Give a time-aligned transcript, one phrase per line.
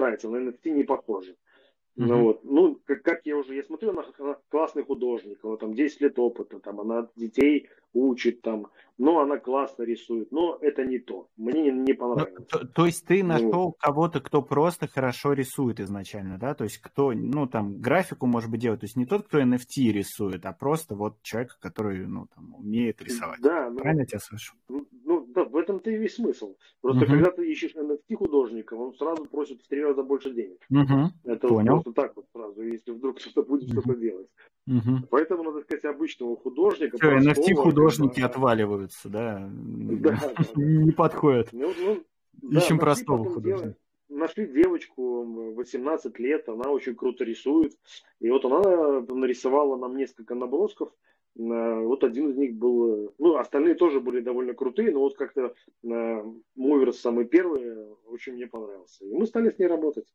[0.00, 1.36] нравится, на NFT не похоже.
[2.00, 2.06] Mm-hmm.
[2.06, 2.44] Ну, вот.
[2.44, 6.18] ну как, как я уже, я смотрю на, на классный художник, у там 10 лет
[6.18, 11.62] опыта, там она детей учит, там, но она классно рисует, но это не то, мне
[11.62, 12.34] не, не понравилось.
[12.38, 16.64] Ну, то, то есть ты нашел ну, кого-то, кто просто хорошо рисует изначально, да, то
[16.64, 20.46] есть кто, ну там графику может быть делать, то есть не тот, кто NFT рисует,
[20.46, 23.40] а просто вот человек, который, ну там умеет рисовать.
[23.40, 24.54] Да, ну, правильно я тебя слышу?
[25.60, 26.56] Этом-то и весь смысл.
[26.80, 27.12] Просто угу.
[27.12, 30.58] когда ты ищешь NFT художника, он сразу просит в три раза больше денег.
[30.70, 31.32] Угу.
[31.32, 31.82] Это Понял.
[31.82, 33.80] просто так вот сразу, если вдруг кто-то будет угу.
[33.80, 34.28] что-то делать.
[34.66, 35.08] Угу.
[35.10, 36.96] Поэтому надо сказать обычного художника.
[36.96, 39.50] Все, NFT художники отваливаются, да?
[40.00, 40.18] Да.
[40.56, 41.48] Не подходят.
[41.52, 41.72] Ну,
[42.42, 43.76] ну, Ищем простого художника
[44.20, 47.72] нашли девочку 18 лет, она очень круто рисует.
[48.20, 50.90] И вот она нарисовала нам несколько набросков.
[51.38, 55.54] Э, вот один из них был, ну, остальные тоже были довольно крутые, но вот как-то
[55.82, 59.04] Муверс самый первый очень мне понравился.
[59.04, 60.06] И мы стали с ней работать.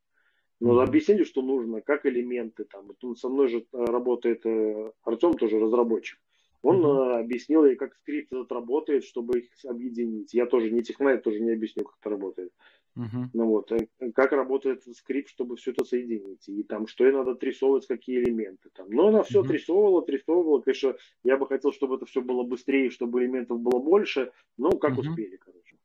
[0.60, 2.94] Но объяснили, что нужно, как элементы там.
[3.00, 6.18] Тут со мной же э, работает э, Артем, тоже разработчик.
[6.62, 7.20] Он mm-hmm.
[7.20, 10.34] объяснил ей, как скрипт этот работает, чтобы их объединить.
[10.34, 12.52] Я тоже не технарь, тоже не объясню, как это работает.
[12.98, 13.28] Uh-huh.
[13.34, 13.72] Ну вот,
[14.14, 18.70] как работает скрипт, чтобы все это соединить, и там, что ей надо отрисовывать, какие элементы
[18.74, 18.90] там.
[18.90, 19.46] Но она все uh-huh.
[19.46, 24.32] отрисовывала, отрисовывала, конечно, я бы хотел, чтобы это все было быстрее, чтобы элементов было больше,
[24.58, 25.10] но как uh-huh.
[25.10, 25.76] успели, короче.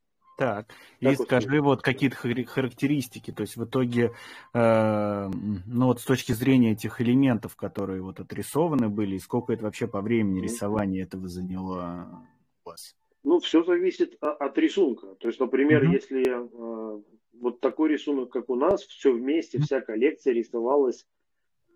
[0.40, 0.68] Так,
[1.00, 4.14] и скажи вот какие-то характеристики, то есть в итоге,
[4.54, 9.64] э, ну вот с точки зрения этих элементов, которые вот отрисованы были, и сколько это
[9.64, 12.24] вообще по времени рисования этого заняло
[12.64, 12.96] у вас?
[13.22, 15.14] Ну, все зависит от рисунка.
[15.16, 15.92] То есть, например, mm-hmm.
[15.92, 17.02] если э,
[17.34, 19.62] вот такой рисунок, как у нас, все вместе, mm-hmm.
[19.62, 21.06] вся коллекция рисовалась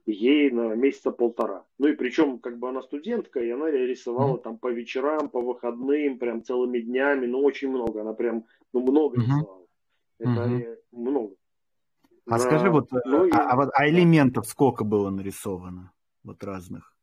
[0.06, 1.64] ей на месяца полтора.
[1.78, 4.42] Ну и причем, как бы она студентка, и она рисовала mm-hmm.
[4.42, 8.02] там по вечерам, по выходным, прям целыми днями, ну очень много.
[8.02, 9.24] Она прям, ну много mm-hmm.
[9.24, 9.66] рисовала.
[10.18, 10.76] Это mm-hmm.
[10.92, 11.34] много.
[12.26, 12.38] А да.
[12.38, 15.92] скажи, вот, ну, а, а, а элементов сколько было нарисовано?
[16.22, 16.94] Вот разных?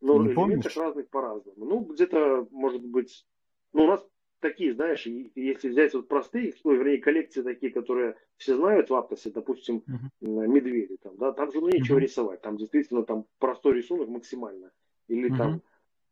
[0.00, 1.64] Ну, элементов разных по-разному.
[1.64, 3.26] Ну, где-то, может быть,
[3.74, 4.06] ну, у нас
[4.40, 5.04] такие, знаешь,
[5.34, 10.46] если взять вот простые, ну, вернее, коллекции такие, которые все знают в Аптосе, допустим, uh-huh.
[10.46, 12.02] медведи, там, да, там же ну, нечего uh-huh.
[12.02, 14.70] рисовать, там действительно там простой рисунок максимально.
[15.08, 15.36] Или uh-huh.
[15.36, 15.62] там,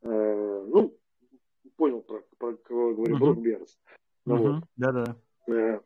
[0.03, 0.99] э, ну,
[1.76, 3.20] понял, про, про кого я говорю, uh-huh.
[3.20, 3.79] Брок Берс.
[4.26, 4.55] Ну, uh-huh.
[4.55, 4.64] вот.
[4.76, 5.17] Да-да.
[5.47, 5.81] Э,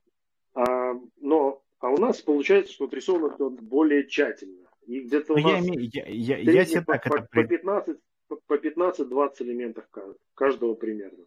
[0.55, 4.67] а, но, а у нас получается, что отрисовано более тщательно.
[4.87, 9.31] И где-то у ну, нас я, я, я, я по, по, по 15 по 15-20
[9.41, 9.89] элементов
[10.35, 11.27] каждого примерно.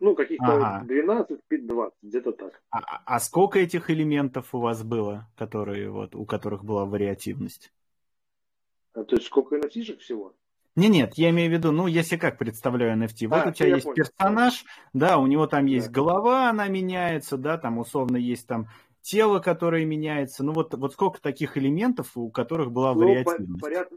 [0.00, 0.84] Ну, каких-то ага.
[0.86, 2.62] 12, 20, где-то так.
[2.70, 7.72] А, а сколько этих элементов у вас было, которые, вот, у которых была вариативность?
[8.94, 10.34] А, то есть сколько NFT всего?
[10.76, 13.74] Не, нет, я имею в виду, ну, если как представляю NFT, вот а, у тебя
[13.74, 13.96] есть понял.
[13.96, 15.92] персонаж, да, у него там есть да.
[15.92, 18.68] голова, она меняется, да, там условно есть там
[19.00, 23.60] тело, которое меняется, ну вот, вот сколько таких элементов, у которых была ну, вариативность?
[23.60, 23.96] Порядка,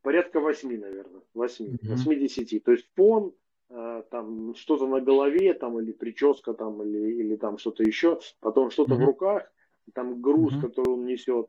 [0.00, 2.06] порядка 8, наверное, 8, mm-hmm.
[2.06, 3.34] 8-10, то есть фон,
[3.68, 8.94] там что-то на голове, там, или прическа, там, или, или там что-то еще, потом что-то
[8.94, 9.02] mm-hmm.
[9.02, 9.52] в руках,
[9.92, 10.60] там груз, mm-hmm.
[10.60, 11.48] который он несет,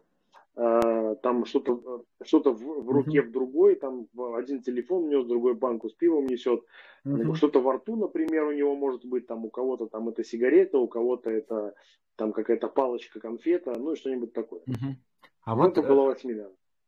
[0.55, 3.27] э, там что-то что в, в руке mm-hmm.
[3.27, 6.63] в другой, там один телефон нес, другой банку с пивом несет,
[7.05, 7.35] mm-hmm.
[7.35, 10.87] что-то во рту, например, у него может быть, там у кого-то там это сигарета, у
[10.87, 11.75] кого-то это
[12.15, 14.61] там какая-то палочка, конфета, ну и что-нибудь такое.
[14.61, 14.95] Mm-hmm.
[15.43, 16.43] А ну, вот это было 8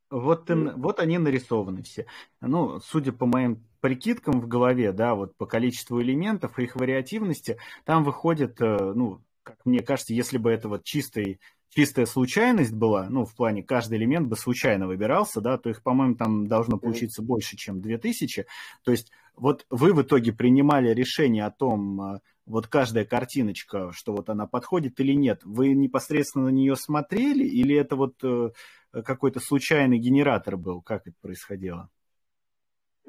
[0.10, 2.08] Вот, ты, вот они нарисованы все.
[2.42, 7.58] Ну, судя по моим прикидкам в голове, да, вот по количеству элементов и их вариативности,
[7.86, 11.40] там выходит, э, ну, как мне кажется, если бы это вот чистый,
[11.70, 16.16] чистая случайность была, ну, в плане каждый элемент бы случайно выбирался, да, то их, по-моему,
[16.16, 18.46] там должно получиться больше, чем 2000.
[18.84, 24.14] То есть вот вы в итоге принимали решение о том, э, вот каждая картиночка, что
[24.14, 28.50] вот она подходит или нет, вы непосредственно на нее смотрели или это вот э,
[28.92, 30.82] какой-то случайный генератор был?
[30.82, 31.90] Как это происходило?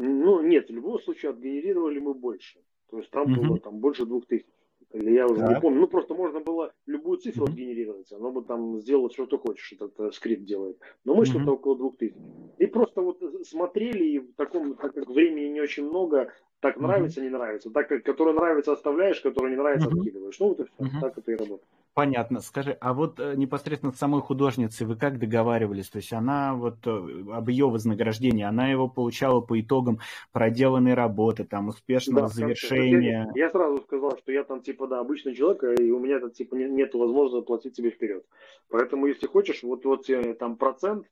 [0.02, 2.61] Ну, нет, в любом случае отгенерировали мы больше.
[2.91, 3.43] То есть там угу.
[3.43, 4.47] было там больше двух тысяч.
[4.93, 5.50] Или я уже так.
[5.50, 5.81] не помню.
[5.81, 7.52] Ну, просто можно было любую цифру угу.
[7.52, 8.11] отгенерировать.
[8.12, 10.79] Оно бы там сделало, что ты хочешь, этот э, скрипт делает.
[11.05, 11.26] Но мы угу.
[11.26, 12.17] что-то около двух тысяч.
[12.58, 17.20] И просто вот смотрели, и в таком, так как времени не очень много, так нравится,
[17.20, 17.29] угу.
[17.29, 17.70] не нравится.
[17.70, 20.41] Так как, который нравится, оставляешь, который не нравится, откидываешь.
[20.41, 20.75] Ну, вот и все.
[20.79, 21.00] Угу.
[21.00, 21.69] Так это и работает.
[21.92, 22.40] Понятно.
[22.40, 25.88] Скажи, а вот э, непосредственно с самой художницей вы как договаривались?
[25.88, 29.98] То есть она вот э, об ее вознаграждении, она его получала по итогам
[30.32, 33.31] проделанной работы, там, успешного да, завершения?
[33.34, 36.31] Я, я сразу сказал, что я там типа, да, обычный человек, и у меня там
[36.31, 38.25] типа нет возможности платить тебе вперед.
[38.69, 40.06] Поэтому, если хочешь, вот, вот
[40.38, 41.06] там процент,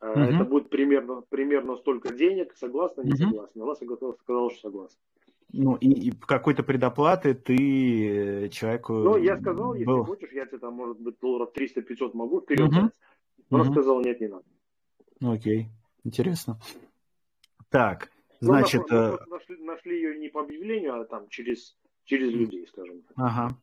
[0.00, 0.08] угу.
[0.08, 3.18] это будет примерно, примерно столько денег, согласна, не угу.
[3.18, 3.64] согласна.
[3.64, 4.98] Она сказала, что согласна.
[5.52, 8.94] Ну, и, и какой-то предоплаты ты человеку...
[8.94, 10.04] Ну, я сказал, если был...
[10.04, 12.90] хочешь, я тебе там, может быть, долларов 300-500 могу вперед угу.
[13.50, 13.72] Но угу.
[13.72, 14.44] сказал, нет, не надо.
[15.20, 15.68] Ну, окей,
[16.04, 16.58] интересно.
[17.68, 18.10] Так,
[18.40, 18.82] ну, значит...
[18.90, 23.12] Мы, мы нашли, нашли ее не по объявлению, а там через, через людей, скажем так.
[23.16, 23.56] Ага,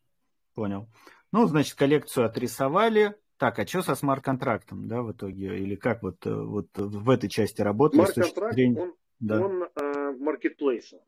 [0.54, 0.88] понял.
[1.32, 3.16] Ну, значит, коллекцию отрисовали.
[3.38, 5.58] Так, а что со смарт-контрактом, да, в итоге?
[5.58, 8.04] Или как вот, э, вот в этой части работали?
[8.04, 8.82] Смарт-контракт, зрения...
[8.82, 9.46] он, да.
[9.46, 11.02] он э, маркетплейса.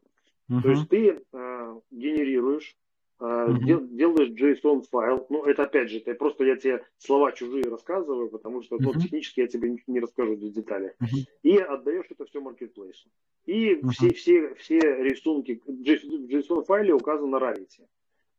[0.51, 0.61] Uh-huh.
[0.61, 2.75] То есть ты э, генерируешь,
[3.21, 3.63] э, uh-huh.
[3.63, 5.25] дел, делаешь JSON файл.
[5.29, 8.91] Ну, это опять же, это просто я тебе слова чужие рассказываю, потому что uh-huh.
[8.93, 10.91] ну, технически я тебе не, не расскажу без деталей.
[11.01, 11.25] Uh-huh.
[11.43, 13.07] И отдаешь это все маркетплейсу.
[13.45, 13.89] И uh-huh.
[13.91, 17.87] все, все, все рисунки в JSON файле указаны на Rarity,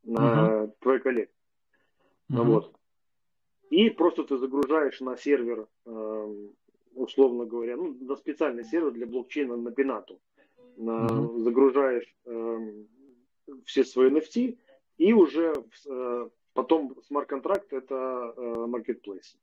[0.04, 0.72] на uh-huh.
[0.80, 1.36] твоей коллекции.
[2.30, 2.44] Uh-huh.
[2.44, 2.76] Вот.
[3.70, 6.34] И просто ты загружаешь на сервер, э,
[6.94, 10.20] условно говоря, ну, на специальный сервер для блокчейна на Пинату.
[10.76, 11.38] Mm-hmm.
[11.38, 12.58] Загружаешь э,
[13.64, 14.58] все свои NFT,
[14.98, 15.52] и уже
[15.88, 17.94] э, потом смарт-контракт это
[18.36, 19.36] э, marketplace.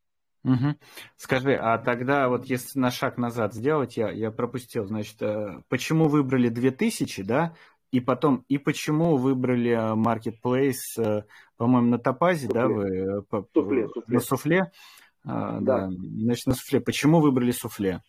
[0.45, 0.75] Угу.
[1.17, 6.07] Скажи, а тогда вот если на шаг назад сделать, я, я пропустил, значит, э, почему
[6.07, 7.55] выбрали 2000, да,
[7.91, 11.23] и потом, и почему выбрали э, Marketplace, э,
[11.57, 12.87] по-моему, на Топазе, да, вы?
[12.87, 13.21] Э,
[13.53, 14.03] суфле, суфле.
[14.07, 14.71] На суфле?
[15.25, 15.87] А, да.
[15.87, 15.89] да.
[15.89, 16.79] Значит, на суфле.
[16.79, 18.01] Почему выбрали суфле?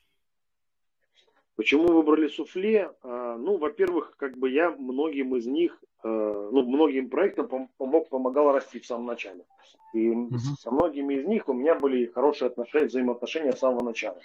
[1.61, 2.91] Почему выбрали суфле?
[3.03, 8.81] А, ну, во-первых, как бы я многим из них, ну, многим проектам помог, помогал расти
[8.81, 9.45] в самом начале.
[9.93, 10.39] И угу.
[10.39, 14.19] со многими из них у меня были хорошие отношения, взаимоотношения с самого начала.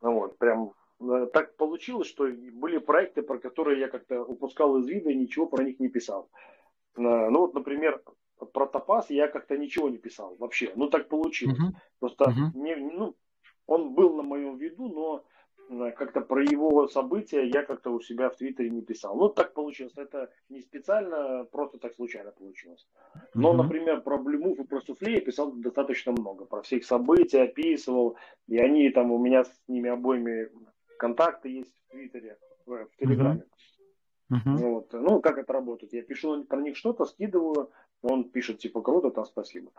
[0.00, 5.10] Вот, прям Э, так получилось, что были проекты, про которые я как-то упускал из вида
[5.10, 6.28] и ничего про них не писал.
[6.96, 8.02] Э, ну вот, например,
[8.52, 10.72] про Топаз я как-то ничего не писал вообще.
[10.74, 11.58] Ну так получилось.
[11.58, 11.74] Uh-huh.
[12.00, 12.58] Просто uh-huh.
[12.58, 13.14] Не, ну,
[13.66, 15.24] он был на моем виду, но
[15.68, 19.16] как-то про его события я как-то у себя в Твиттере не писал.
[19.16, 19.94] Ну, так получилось.
[19.96, 22.88] Это не специально, просто так случайно получилось.
[23.34, 23.56] Но, mm-hmm.
[23.56, 26.44] например, про Блюмув и про Суфле я писал достаточно много.
[26.44, 28.16] Про все их события описывал.
[28.46, 30.50] И они там, у меня с ними обоими
[30.98, 33.44] контакты есть в Твиттере, в, в Телеграме.
[34.32, 34.56] Mm-hmm.
[34.56, 34.92] Вот.
[34.92, 35.92] Ну, как это работает?
[35.92, 37.70] Я пишу про них что-то, скидываю,
[38.02, 39.70] он пишет, типа, круто, там спасибо.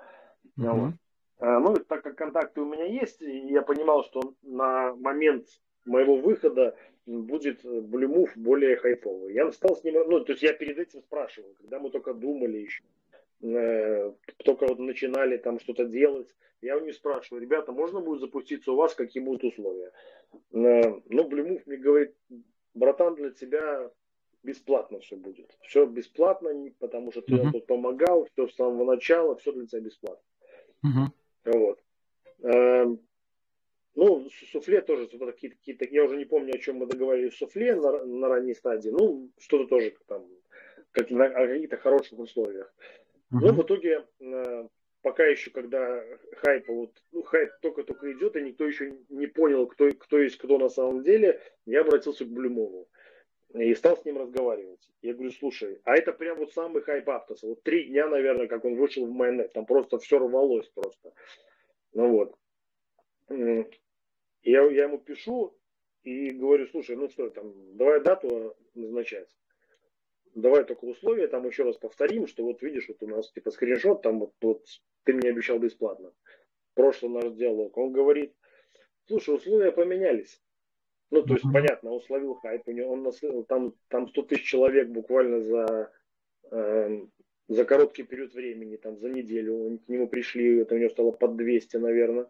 [0.58, 0.72] Mm-hmm.
[0.72, 0.94] Вот.
[1.40, 5.48] Э, ну, так как контакты у меня есть, я понимал, что на момент
[5.88, 6.76] моего выхода
[7.06, 9.34] будет Блюмув более хайповый.
[9.34, 12.58] Я стал с ним, ну, то есть я перед этим спрашивал, когда мы только думали
[12.58, 12.84] еще,
[13.42, 14.12] э,
[14.44, 16.28] только вот начинали там что-то делать,
[16.62, 19.92] я у них спрашиваю, ребята, можно будет запуститься у вас, какие будут условия?
[20.52, 22.14] Э, ну, Блюмув мне говорит,
[22.74, 23.90] братан, для тебя
[24.44, 25.58] бесплатно все будет.
[25.62, 27.52] Все бесплатно, потому что ты uh-huh.
[27.52, 30.24] тут помогал, все с самого начала, все для тебя бесплатно.
[30.86, 31.54] Uh-huh.
[31.54, 31.84] Вот.
[32.44, 33.00] Эм,
[33.98, 37.76] ну, суфле тоже какие-то, какие-то, я уже не помню, о чем мы договорились в суфле
[37.76, 38.90] на, на ранней стадии.
[38.90, 40.24] Ну, что-то тоже там,
[40.92, 42.72] как на о каких-то хороших условиях.
[43.34, 43.40] Uh-huh.
[43.42, 44.68] Но в итоге, э,
[45.02, 46.04] пока еще, когда
[46.44, 50.60] хайп, вот, ну, хайп только-только идет, и никто еще не понял, кто, кто есть кто
[50.60, 52.88] на самом деле, я обратился к Блюмову
[53.56, 54.88] и стал с ним разговаривать.
[55.02, 57.48] Я говорю, слушай, а это прям вот самый хайп Аптоса.
[57.48, 61.14] Вот три дня, наверное, как он вышел в майонет, там просто все рвалось просто.
[61.94, 62.38] Ну вот.
[64.48, 65.54] Я, я ему пишу
[66.04, 69.28] и говорю, слушай, ну что, там, давай дату назначать.
[70.36, 74.04] Давай только условия, там еще раз повторим, что вот видишь, вот у нас типа скриншот,
[74.04, 74.66] там вот, вот
[75.04, 76.14] ты мне обещал бесплатно.
[76.76, 77.76] Прошлый наш диалог.
[77.78, 78.34] Он говорит,
[79.08, 80.42] слушай, условия поменялись.
[81.12, 84.46] Ну, то есть, понятно, он словил хайп, у него, он наследил, там, там 100 тысяч
[84.46, 85.92] человек буквально за,
[86.52, 87.02] э,
[87.50, 91.36] за короткий период времени, там, за неделю, к нему пришли, это у него стало под
[91.36, 92.30] 200, наверное.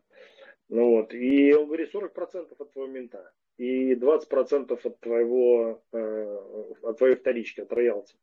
[0.70, 6.38] Ну вот, и он говорит, 40% от твоего мента и 20% от твоего, э,
[6.84, 8.16] от твоей вторички, от роялти.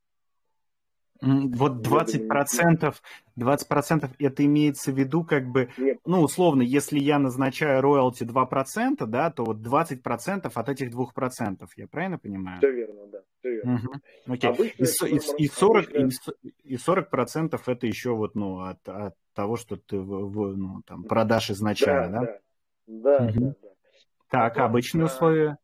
[1.25, 3.03] Вот 20 процентов,
[3.37, 5.99] 20 процентов это имеется в виду как бы, Нет.
[6.05, 10.91] ну, условно, если я назначаю роялти 2 процента, да, то вот 20 процентов от этих
[10.91, 12.59] 2 процентов, я правильно понимаю?
[12.59, 13.75] Все верно, да, все верно.
[13.75, 14.35] Угу.
[14.35, 14.75] Окей.
[14.79, 16.33] и, и, и, 40, обычно...
[16.63, 21.51] и 40 процентов это еще вот, ну, от, от того, что ты ну, там, продашь
[21.51, 22.41] изначально, да?
[22.87, 23.41] Да, да, угу.
[23.41, 23.69] да, да.
[24.31, 25.07] Так, Потом, обычные а...
[25.07, 25.59] условия,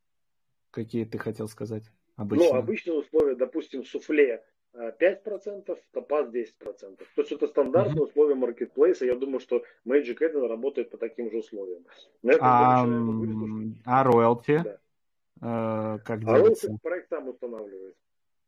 [0.71, 1.85] какие ты хотел сказать?
[2.17, 2.53] Обычные.
[2.53, 4.43] Ну, обычные условия, допустим, суфле
[4.75, 6.53] 5%, топаз 10%.
[6.63, 8.09] То есть это стандартные uh-huh.
[8.09, 9.05] условия маркетплейса.
[9.05, 11.85] Я думаю, что Magic Eden работает по таким же условиям.
[12.41, 12.87] а,
[13.85, 14.63] а роялти?
[14.65, 14.79] Да.
[15.43, 17.97] Э, как а роялти проект сам устанавливает.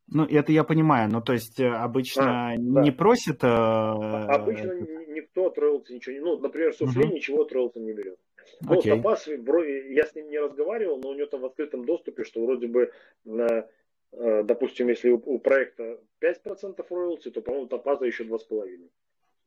[0.08, 2.96] Ну, это я понимаю, но то есть э, обычно а, не да.
[2.96, 3.42] просит...
[3.42, 3.46] Э...
[3.46, 4.72] Обычно
[5.08, 6.20] никто от роялти ничего не...
[6.20, 7.14] Ну, например, суфле uh-huh.
[7.14, 8.18] ничего от роялти не берет.
[8.60, 12.44] Ну, Топаз, я с ним не разговаривал, но у него там в открытом доступе, что
[12.44, 12.92] вроде бы
[13.24, 13.66] на э,
[14.12, 18.90] допустим, если у, у проекта 5% роялти, то, по-моему, топаза еще 2,5%.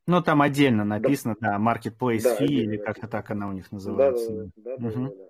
[0.07, 3.71] Ну, там отдельно написано, да, да Marketplace да, Fee, или как-то так она у них
[3.71, 4.51] называется.
[4.55, 4.87] Да, да, да.
[4.87, 5.05] угу.
[5.07, 5.29] да,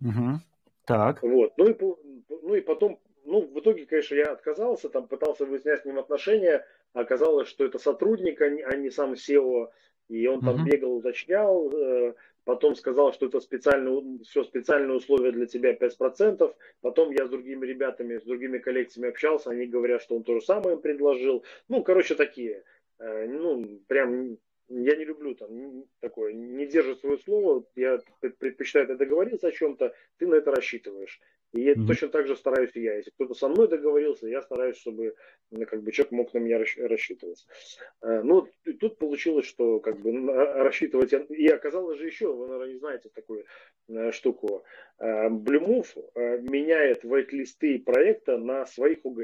[0.00, 0.08] да.
[0.08, 0.40] Угу.
[0.86, 1.22] Так.
[1.22, 1.76] Вот, ну и,
[2.28, 6.64] ну и потом, ну, в итоге, конечно, я отказался, там пытался выяснять с ним отношения,
[6.92, 9.68] оказалось, что это сотрудник, а не, а не сам SEO,
[10.08, 10.64] и он там угу.
[10.64, 17.10] бегал, уточнял, э, потом сказал, что это специальные, все специальные условия для тебя 5%, потом
[17.10, 20.76] я с другими ребятами, с другими коллекциями общался, они говорят, что он то же самое
[20.76, 22.64] им предложил, ну, короче, такие,
[22.98, 24.38] э, ну, прям
[24.70, 27.98] я не люблю там такое, не держит свое слово, я
[28.38, 31.20] предпочитаю это договориться о чем-то, ты на это рассчитываешь.
[31.52, 31.86] И mm-hmm.
[31.86, 32.94] точно так же стараюсь и я.
[32.96, 35.14] Если кто-то со мной договорился, я стараюсь, чтобы
[35.50, 37.46] ну, как бы человек мог на меня рассчитывать.
[38.02, 41.12] Э, ну, тут получилось, что как бы рассчитывать...
[41.30, 43.46] И оказалось же еще, вы, наверное, не знаете такую
[43.88, 44.64] э, штуку.
[44.98, 49.22] Блюмов э, меняет вайт-листы проекта на своих УГ.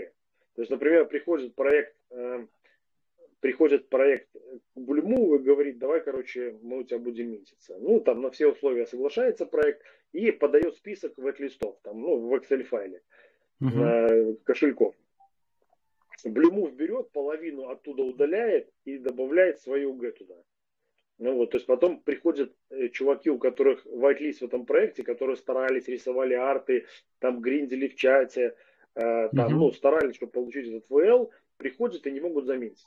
[0.54, 1.94] То есть, например, приходит проект
[3.40, 7.76] приходит проект к Бульму и говорит, давай, короче, мы у тебя будем месяца.
[7.78, 13.02] Ну, там на все условия соглашается проект и подает список веб-листов, там, ну, в Excel-файле,
[13.62, 14.42] uh-huh.
[14.44, 14.94] кошельков.
[16.24, 20.34] Блюмув берет, половину оттуда удаляет и добавляет свою УГ туда.
[21.18, 25.36] Ну вот, то есть потом приходят э, чуваки, у которых whitelist в этом проекте, которые
[25.36, 26.86] старались, рисовали арты,
[27.20, 28.54] там гриндили в чате,
[28.94, 29.58] э, там, uh-huh.
[29.58, 32.86] ну, старались, чтобы получить этот VL, приходят и не могут заметить.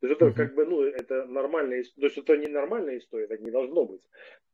[0.00, 0.34] То есть это uh-huh.
[0.34, 2.08] как бы, ну, это нормальная история.
[2.08, 4.02] То есть это не нормальная история, так не должно быть.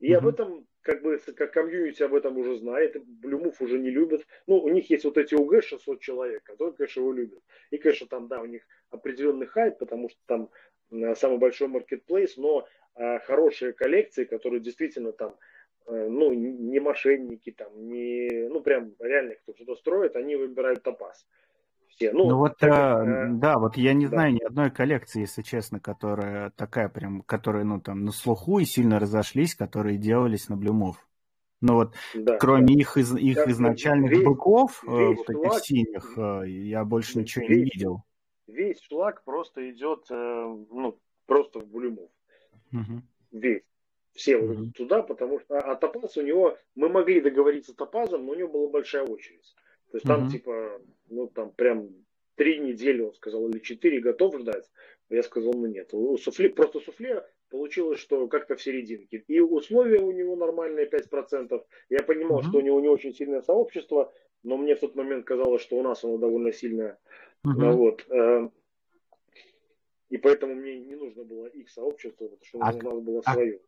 [0.00, 0.16] И uh-huh.
[0.16, 4.26] об этом, как бы, как комьюнити об этом уже знает, Блюмов уже не любят.
[4.46, 7.42] Ну, у них есть вот эти УГ 600 человек, которые, конечно, его любят.
[7.70, 10.50] И, конечно, там, да, у них определенный хайп, потому что там
[11.14, 15.36] самый большой маркетплейс, но а, хорошие коллекции, которые действительно там,
[15.86, 21.26] а, ну, не мошенники, там, не, ну, прям реально кто что-то строит, они выбирают топаз
[21.96, 22.12] все.
[22.12, 24.10] Ну, ну вот, так, э, да, вот я не да.
[24.10, 28.64] знаю ни одной коллекции, если честно, которая такая прям, которые, ну, там, на слуху и
[28.64, 31.06] сильно разошлись, которые делались на блюмов.
[31.60, 32.80] Но вот да, кроме да.
[32.80, 36.84] их, из, их да, изначальных весь, быков, э, весь вот шлак, этих синих, э, я
[36.84, 38.02] больше ничего весь, не видел.
[38.46, 42.10] Весь шлак просто идет, ну, просто в блюмов.
[42.72, 43.02] Угу.
[43.32, 43.62] Весь
[44.14, 44.72] все mm-hmm.
[44.72, 48.34] туда, потому что а, а Топаз у него, мы могли договориться с Топазом, но у
[48.34, 49.54] него была большая очередь.
[49.94, 50.08] То есть mm-hmm.
[50.08, 51.88] там типа, ну там прям
[52.34, 54.68] три недели, он сказал, или четыре готов ждать.
[55.08, 55.94] Я сказал, ну нет.
[55.94, 59.22] У суфле, просто суфле получилось, что как-то в серединке.
[59.28, 61.64] И условия у него нормальные 5%.
[61.90, 62.48] Я понимал, mm-hmm.
[62.48, 65.82] что у него не очень сильное сообщество, но мне в тот момент казалось, что у
[65.84, 66.98] нас оно довольно сильное.
[67.46, 67.72] Mm-hmm.
[67.74, 68.04] Вот.
[68.10, 68.48] Э,
[70.10, 73.32] и поэтому мне не нужно было их сообщество, потому что а, у нас было а,
[73.32, 73.60] свое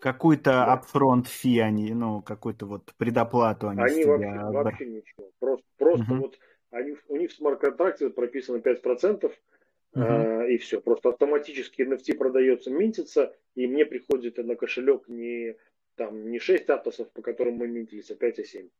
[0.00, 0.82] какую-то да.
[0.82, 5.30] upfront fee они, ну, какую-то вот предоплату они Они вообще, вообще ничего.
[5.38, 6.18] Просто, просто uh-huh.
[6.18, 6.38] вот
[6.70, 9.32] они, у них в смарт-контракте прописано 5%, uh-huh.
[9.94, 10.80] э, и все.
[10.80, 15.56] Просто автоматически NFT продается, минтится, и мне приходит на кошелек не,
[15.96, 18.70] там, не 6 атосов, по которым мы минтились, а 5,7.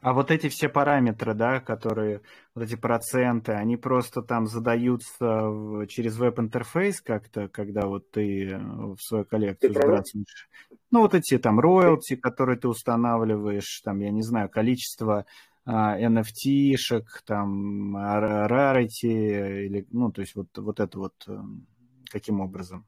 [0.00, 2.22] А вот эти все параметры, да, которые,
[2.54, 8.98] вот эти проценты, они просто там задаются через веб-интерфейс как-то, когда вот ты э, в
[9.00, 10.48] свою коллекцию сбрасываешь.
[10.90, 15.26] Ну, вот эти там роялти, которые ты устанавливаешь, там, я не знаю, количество
[15.64, 21.66] а, NFT-шек, там, rarity, или, ну, то есть вот, вот это вот эм,
[22.10, 22.86] каким образом?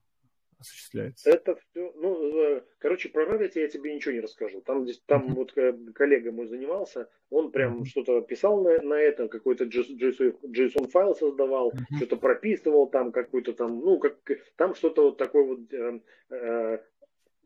[0.60, 1.30] Осуществляется?
[1.30, 4.60] Это все, ну, э, короче, про Reddit я тебе ничего не расскажу.
[4.60, 5.34] Там, здесь, там uh-huh.
[5.34, 7.86] вот э, коллега мой занимался, он прям uh-huh.
[7.86, 11.96] что-то писал на, на этом, какой-то JSON файл создавал, uh-huh.
[11.96, 14.16] что-то прописывал там какой-то там, ну, как,
[14.56, 16.00] там что-то вот такое вот э,
[16.30, 16.78] э,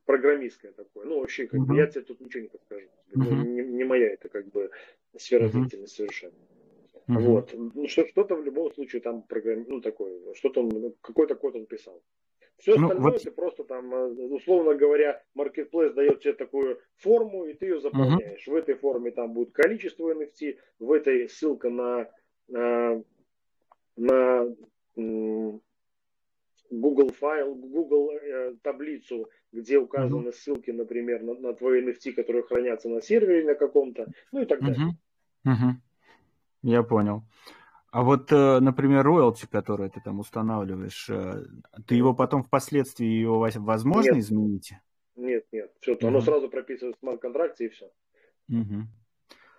[0.05, 1.07] программистское такое.
[1.07, 2.87] Ну, вообще, как бы, я тебе тут ничего не подскажу.
[3.15, 3.47] Uh-huh.
[3.47, 4.71] Не, не моя это как бы
[5.17, 6.35] сфера деятельности совершенно.
[7.07, 7.21] Uh-huh.
[7.21, 7.55] Вот.
[7.55, 11.55] Ну, что, что-то в любом случае там программ, ну, такое, что-то он, ну, какой-то код
[11.55, 12.03] он писал.
[12.59, 13.23] Все ну, остальное вот...
[13.23, 18.47] ты просто там, э, условно говоря, Marketplace дает тебе такую форму, и ты ее заполняешь.
[18.47, 18.53] Uh-huh.
[18.53, 22.09] В этой форме там будет количество NFT, в этой ссылка на,
[22.49, 23.03] на,
[23.97, 24.57] на
[26.71, 30.33] Google файл, Google э, таблицу, где указаны uh-huh.
[30.33, 34.61] ссылки, например, на, на твои NFT, которые хранятся на сервере на каком-то, ну и так
[34.61, 34.97] далее.
[35.45, 35.51] Uh-huh.
[35.51, 35.73] Uh-huh.
[36.63, 37.23] Я понял.
[37.95, 41.45] А вот, э, например, роялти, который ты там устанавливаешь, э,
[41.87, 44.19] ты его потом впоследствии его возможно нет.
[44.19, 44.73] изменить?
[45.15, 45.71] Нет, нет.
[45.79, 46.09] Все, угу.
[46.09, 47.87] оно сразу прописывается в смарт-контракте и все.
[48.49, 48.89] Угу.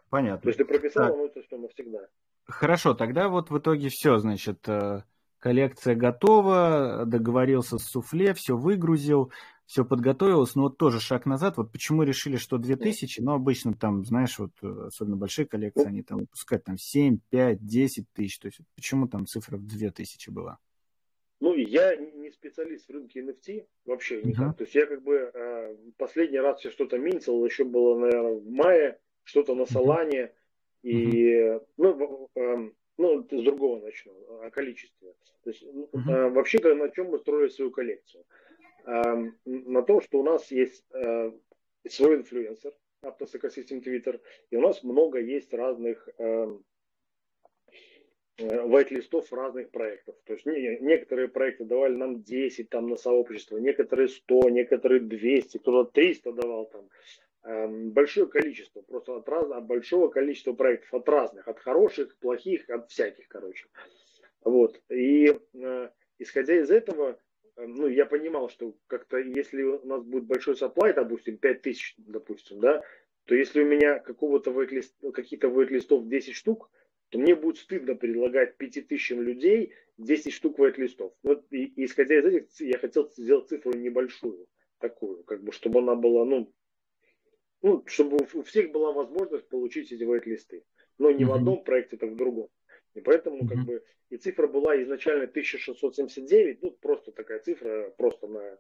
[0.09, 0.41] Понятно.
[0.41, 2.09] То есть ты прописал, оно это все навсегда.
[2.43, 5.03] Хорошо, тогда вот в итоге все, значит, э,
[5.39, 9.31] коллекция готова, договорился с суфле, все выгрузил.
[9.65, 11.57] Все подготовилось, но вот тоже шаг назад.
[11.57, 16.03] Вот почему решили, что 2000, ну, обычно там, знаешь, вот э, особенно большие коллекции, они
[16.03, 18.39] там выпускают там 7, 5, 10 тысяч.
[18.39, 20.59] То есть почему там цифра в 2000 была?
[21.39, 24.53] Ну, я не специалист в рынке NFT вообще никак.
[24.53, 24.57] Uh-huh.
[24.57, 28.49] То есть я как бы э, последний раз я что-то минтил, еще было, наверное, в
[28.49, 30.31] мае, что-то на Солане.
[30.83, 30.89] Uh-huh.
[30.89, 35.13] И, ну, э, ну, с другого начну, о количестве.
[35.43, 36.29] То есть, uh-huh.
[36.29, 38.23] вообще, на чем мы строили свою коллекцию?
[38.23, 38.25] Эм,
[38.85, 41.31] на том, что у нас есть э,
[41.89, 44.19] свой инфлюенсер, Aptos Ecosystem Twitter,
[44.49, 46.63] и у нас много есть разных эм,
[48.37, 50.15] э, вайт-листов разных проектов.
[50.25, 55.91] То есть некоторые проекты давали нам 10 там на сообщество, некоторые 100, некоторые 200, кто-то
[55.91, 56.89] 300 давал там.
[57.43, 62.67] Эм, большое количество, просто от, раз, от большого количества проектов, от разных, от хороших, плохих,
[62.69, 63.67] от всяких, короче.
[64.43, 64.81] Вот.
[64.89, 67.19] И э, исходя из этого,
[67.57, 72.83] ну, я понимал, что как-то, если у нас будет большой supply, допустим, 5000, допустим, да,
[73.25, 74.53] то если у меня какого-то
[75.11, 76.69] каких-то вейт-листов 10 штук,
[77.09, 81.13] то мне будет стыдно предлагать 5000 людей 10 штук вейт-листов.
[81.23, 84.47] Вот, и, исходя из этих, я хотел сделать цифру небольшую,
[84.79, 86.53] такую, как бы, чтобы она была, ну,
[87.61, 90.63] ну, чтобы у всех была возможность получить эти вайт-листы.
[90.97, 91.27] Но не mm-hmm.
[91.27, 92.49] в одном проекте, так в другом.
[92.95, 93.49] И поэтому mm-hmm.
[93.49, 98.57] как бы и цифра была изначально 1679, ну просто такая цифра, просто на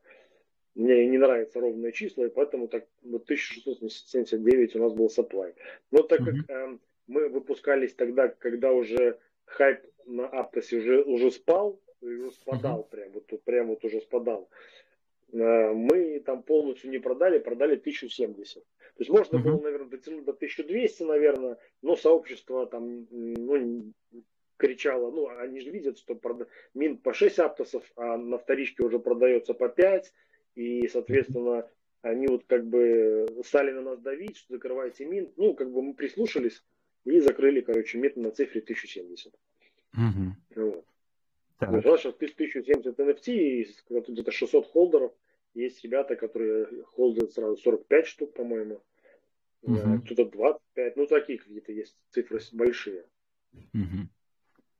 [0.75, 5.55] мне не нравятся ровные числа, и поэтому так вот 1679 у нас был supply.
[5.91, 6.41] Но так mm-hmm.
[6.47, 12.81] как э, мы выпускались тогда, когда уже хайп на Аптосе уже, уже спал, уже спадал
[12.81, 12.89] mm-hmm.
[12.89, 14.49] прям, вот, прям вот уже спадал.
[15.31, 18.63] Э, мы там полностью не продали, продали 1070.
[18.95, 19.43] То есть можно uh-huh.
[19.43, 23.93] было, наверное, дотянуть до 1200, наверное, но сообщество там ну,
[24.57, 26.47] кричало, ну, они же видят, что прода...
[26.73, 30.13] мин по 6 аптосов, а на вторичке уже продается по 5,
[30.55, 31.69] и, соответственно,
[32.01, 35.33] они вот как бы стали на нас давить, что закрывайте мин.
[35.35, 36.63] Ну, как бы мы прислушались
[37.03, 39.33] и закрыли, короче, мин на цифре 1070.
[39.33, 40.31] Uh-huh.
[40.55, 40.85] Вот.
[41.57, 41.69] Так.
[41.69, 45.13] у нас сейчас 1070 NFT, и где-то 600 холдеров.
[45.55, 48.81] Есть ребята, которые холдят сразу 45 штук, по-моему.
[49.61, 50.01] Угу.
[50.05, 50.97] Кто-то 25.
[50.97, 53.05] Ну, такие какие-то есть цифры большие.
[53.73, 54.09] Угу.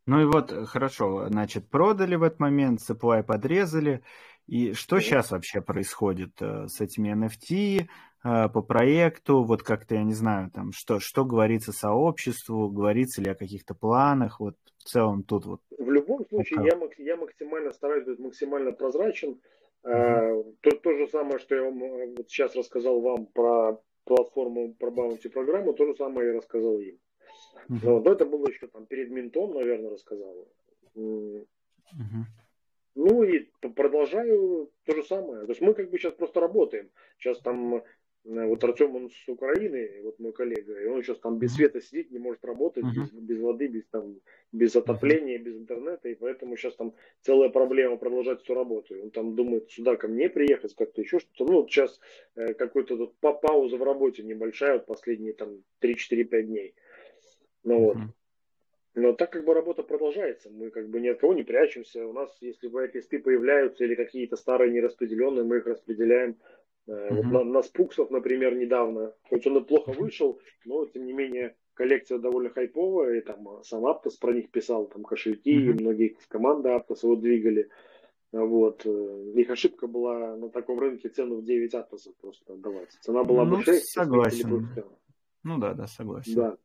[0.07, 4.03] Ну и вот, хорошо, значит, продали в этот момент, supply подрезали.
[4.47, 7.87] И что сейчас вообще происходит э, с этими NFT
[8.23, 9.43] э, по проекту?
[9.43, 14.41] Вот как-то, я не знаю, там, что, что говорится сообществу, говорится ли о каких-то планах?
[14.41, 15.61] Вот в целом тут вот.
[15.79, 19.29] В любом случае, я, я максимально стараюсь быть максимально прозрачен.
[19.29, 19.64] Mm-hmm.
[19.83, 21.79] То, то же самое, что я вам
[22.15, 26.95] вот сейчас рассказал вам про платформу, про баунти программу, то же самое я рассказал им.
[27.69, 27.79] Mm-hmm.
[27.83, 30.47] Но, но это было еще там перед ментом, наверное, рассказал.
[30.95, 31.45] Mm-hmm.
[32.95, 33.39] Ну и
[33.75, 35.45] продолжаю то же самое.
[35.45, 36.89] То есть мы как бы сейчас просто работаем.
[37.17, 37.81] Сейчас там Э,
[38.25, 42.09] вот Артем, он с Украины, вот мой коллега, и он сейчас там без света сидит,
[42.09, 43.01] не может работать, uh-huh.
[43.01, 44.19] без, без воды, без, там,
[44.51, 45.43] без отопления, uh-huh.
[45.43, 48.95] без интернета, и поэтому сейчас там целая проблема продолжать эту работу.
[48.99, 51.45] Он там думает сюда ко мне приехать, как-то еще что-то.
[51.45, 51.99] Ну, вот сейчас
[52.35, 56.73] э, какой-то тут пауза в работе небольшая, вот последние там 3-4-5 дней.
[57.63, 57.79] Ну uh-huh.
[57.79, 57.97] вот.
[58.95, 62.07] Но так как бы работа продолжается, мы как бы ни от кого не прячемся.
[62.07, 66.37] У нас, если листы появляются или какие-то старые нераспределенные, мы их распределяем
[66.87, 67.15] Uh-huh.
[67.15, 71.55] Вот на, на Спуксов, например, недавно, хоть он и плохо вышел, но тем не менее
[71.73, 76.17] коллекция довольно хайповая, и там а, сам Аптос про них писал, там кошельки, и многие
[76.27, 77.69] команды Аптоса его двигали.
[78.31, 78.85] Вот.
[78.85, 82.91] Э, их ошибка была на таком рынке цену в 9 Аптосов просто отдавать.
[83.01, 83.89] Цена была ну, бы 6.
[83.91, 84.67] Согласен.
[85.43, 86.35] Ну да, да, согласен.
[86.35, 86.57] Да.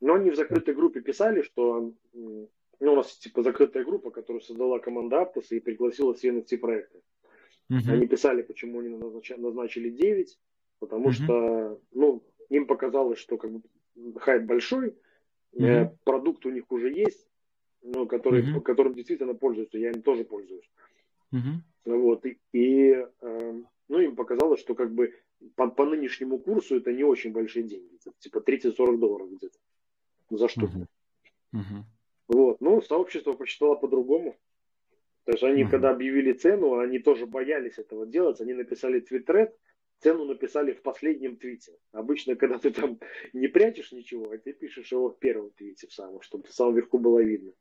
[0.00, 2.48] Но они в закрытой группе писали, что ну,
[2.80, 7.02] у нас типа закрытая группа, которую создала команда Аптоса и пригласила все NFT проекты.
[7.70, 7.92] Uh-huh.
[7.92, 10.38] Они писали, почему они назначили 9,
[10.80, 11.12] потому uh-huh.
[11.12, 13.62] что ну, им показалось, что как бы
[14.18, 14.96] хайп большой,
[15.54, 15.96] uh-huh.
[16.04, 17.28] продукт у них уже есть,
[17.82, 18.60] но который, uh-huh.
[18.60, 20.68] которым действительно пользуются, я им тоже пользуюсь.
[21.32, 21.60] Uh-huh.
[21.84, 25.14] Вот, и, и э, ну, им показалось, что как бы
[25.54, 29.58] по, по нынешнему курсу это не очень большие деньги, типа 30-40 долларов где-то
[30.30, 30.72] за штуку.
[31.52, 31.60] Uh-huh.
[31.60, 31.82] Uh-huh.
[32.28, 34.36] Вот, ну, сообщество посчитало по-другому.
[35.24, 35.70] То есть они, mm-hmm.
[35.70, 38.40] когда объявили цену, они тоже боялись этого делать.
[38.40, 39.54] Они написали твитред,
[40.00, 41.72] цену написали в последнем твите.
[41.92, 42.98] Обычно, когда ты там
[43.32, 46.74] не прячешь ничего, а ты пишешь его в первом твите, в самом, чтобы в самом
[46.74, 47.52] верху было видно.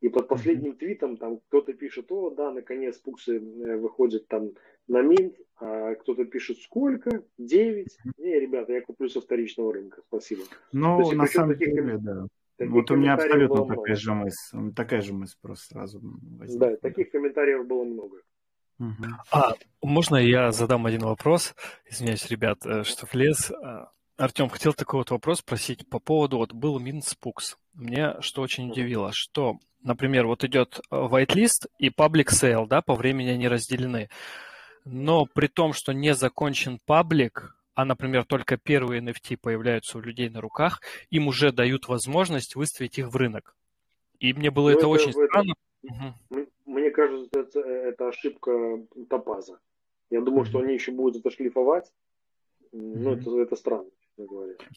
[0.00, 4.50] И под последним твитом там кто-то пишет, о, да, наконец пуксы э, выходят там
[4.86, 7.24] на минт, а кто-то пишет, сколько?
[7.38, 7.86] 9?
[8.18, 10.42] Не, ребята, я куплю со вторичного рынка, спасибо.
[10.72, 11.74] Ну, на самом таких...
[11.74, 12.26] деле, да.
[12.58, 16.00] Вот у меня абсолютно такая же мысль, такая же мысль просто сразу
[16.38, 16.70] возникла.
[16.70, 18.18] Да, таких комментариев было много.
[18.78, 19.04] Угу.
[19.32, 21.54] А, можно я задам один вопрос?
[21.88, 23.52] Извиняюсь, ребят, э, что влез.
[24.16, 27.56] Артем, хотел такой вот вопрос спросить по поводу, вот был Минспукс.
[27.72, 32.94] Мне что очень удивило, что, например, вот идет э, whitelist и public sale, да, по
[32.94, 34.08] времени они разделены.
[34.84, 40.28] Но при том, что не закончен паблик, а, например, только первые NFT появляются у людей
[40.28, 43.56] на руках, им уже дают возможность выставить их в рынок.
[44.18, 45.54] И мне было ну, это, это очень это, странно.
[45.82, 46.46] Угу.
[46.66, 49.58] Мне кажется, это, это ошибка Топаза.
[50.10, 51.92] Я думаю, что они еще будут это шлифовать.
[52.72, 53.20] Ну, угу.
[53.20, 53.90] это, это странно.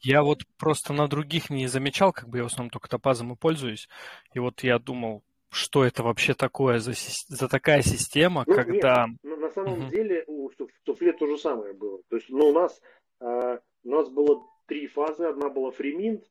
[0.02, 3.36] Я вот просто на других не замечал, как бы я в основном только топазом и
[3.36, 3.88] пользуюсь.
[4.34, 6.94] И вот я думал, что это вообще такое за,
[7.28, 9.08] за такая система, ну, когда...
[9.08, 9.90] Нет, ну, самом угу.
[9.90, 10.50] деле у
[10.86, 12.02] Суфле то же самое было.
[12.10, 12.82] То есть, ну, у нас,
[13.20, 15.26] э, у нас было три фазы.
[15.26, 16.24] Одна была фриминт,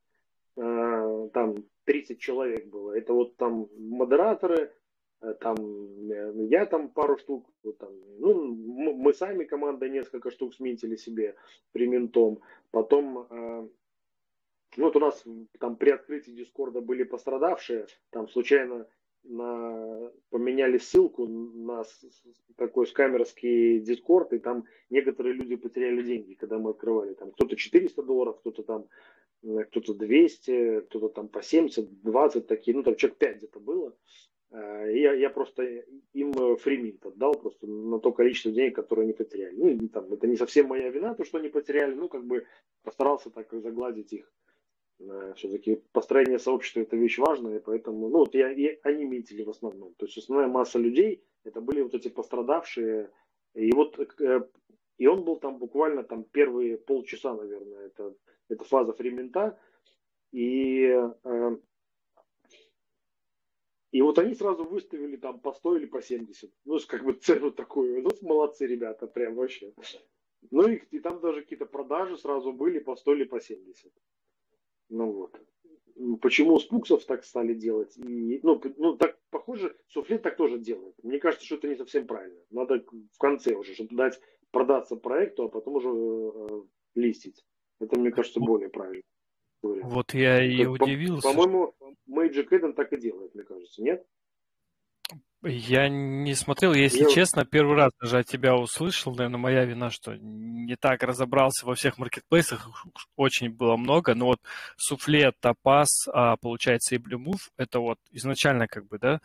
[0.56, 2.96] э, там 30 человек было.
[2.96, 4.72] Это вот там модераторы,
[5.22, 5.56] э, там
[6.10, 8.54] э, я там пару штук, вот там, ну,
[8.94, 11.34] мы сами команда несколько штук сминтили себе
[11.72, 12.40] приминтом.
[12.70, 13.68] Потом э,
[14.76, 15.24] ну, вот у нас
[15.58, 18.86] там при открытии Дискорда были пострадавшие, там случайно
[19.28, 21.84] на, поменяли ссылку на
[22.56, 27.14] такой скамерский дискорд, и там некоторые люди потеряли деньги, когда мы открывали.
[27.14, 28.86] Там кто-то 400 долларов, кто-то там
[29.42, 33.96] э, кто-то 200, кто-то там по 70, 20 такие, ну там человек 5 где-то было.
[34.50, 35.62] Э, и я, я просто
[36.12, 39.56] им фриминт отдал просто на то количество денег, которые они потеряли.
[39.56, 42.46] Ну, там, это не совсем моя вина, то, что они потеряли, ну, как бы
[42.82, 44.45] постарался так загладить их Э,
[45.36, 49.94] все-таки построение сообщества это вещь важная, поэтому, ну, вот я, и они метили в основном.
[49.94, 53.10] То есть основная масса людей это были вот эти пострадавшие.
[53.54, 54.40] И вот э,
[54.98, 58.14] и он был там буквально там первые полчаса, наверное, это,
[58.48, 59.58] это фаза фримента.
[60.32, 60.86] И,
[61.24, 61.56] э,
[63.92, 66.50] и вот они сразу выставили там по 100 или по 70.
[66.64, 68.02] Ну, как бы цену такую.
[68.02, 69.72] Ну, молодцы ребята, прям вообще.
[70.50, 73.92] Ну, и, и там даже какие-то продажи сразу были по 100 или по 70.
[74.88, 75.40] Ну вот.
[76.20, 77.96] Почему спуксов так стали делать?
[77.96, 80.94] И, ну, ну, так похоже, суфле так тоже делает.
[81.02, 82.38] Мне кажется, что это не совсем правильно.
[82.50, 84.20] Надо в конце уже, чтобы дать
[84.50, 86.62] продаться проекту, а потом уже э,
[86.94, 87.44] листить.
[87.80, 89.02] Это, мне кажется, более правильно.
[89.62, 91.28] Вот я и удивился.
[91.28, 91.74] По-моему,
[92.08, 94.06] Magic Eden так и делает, мне кажется, нет?
[95.42, 97.10] Я не смотрел, если я...
[97.10, 101.74] честно, первый раз даже от тебя услышал, наверное, моя вина, что не так разобрался во
[101.74, 102.68] всех маркетплейсах,
[103.16, 104.40] очень было много, но вот
[104.76, 109.20] суфле, топаз, а, получается и Move, это вот изначально как бы, да,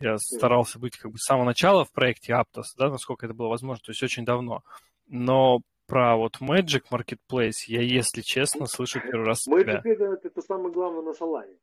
[0.00, 3.48] я старался быть как бы с самого начала в проекте Aptos, да, насколько это было
[3.48, 4.62] возможно, то есть очень давно,
[5.08, 10.72] но про вот Magic Marketplace я, если честно, слышу первый раз Magic это, это самое
[10.72, 11.56] главное на Solana,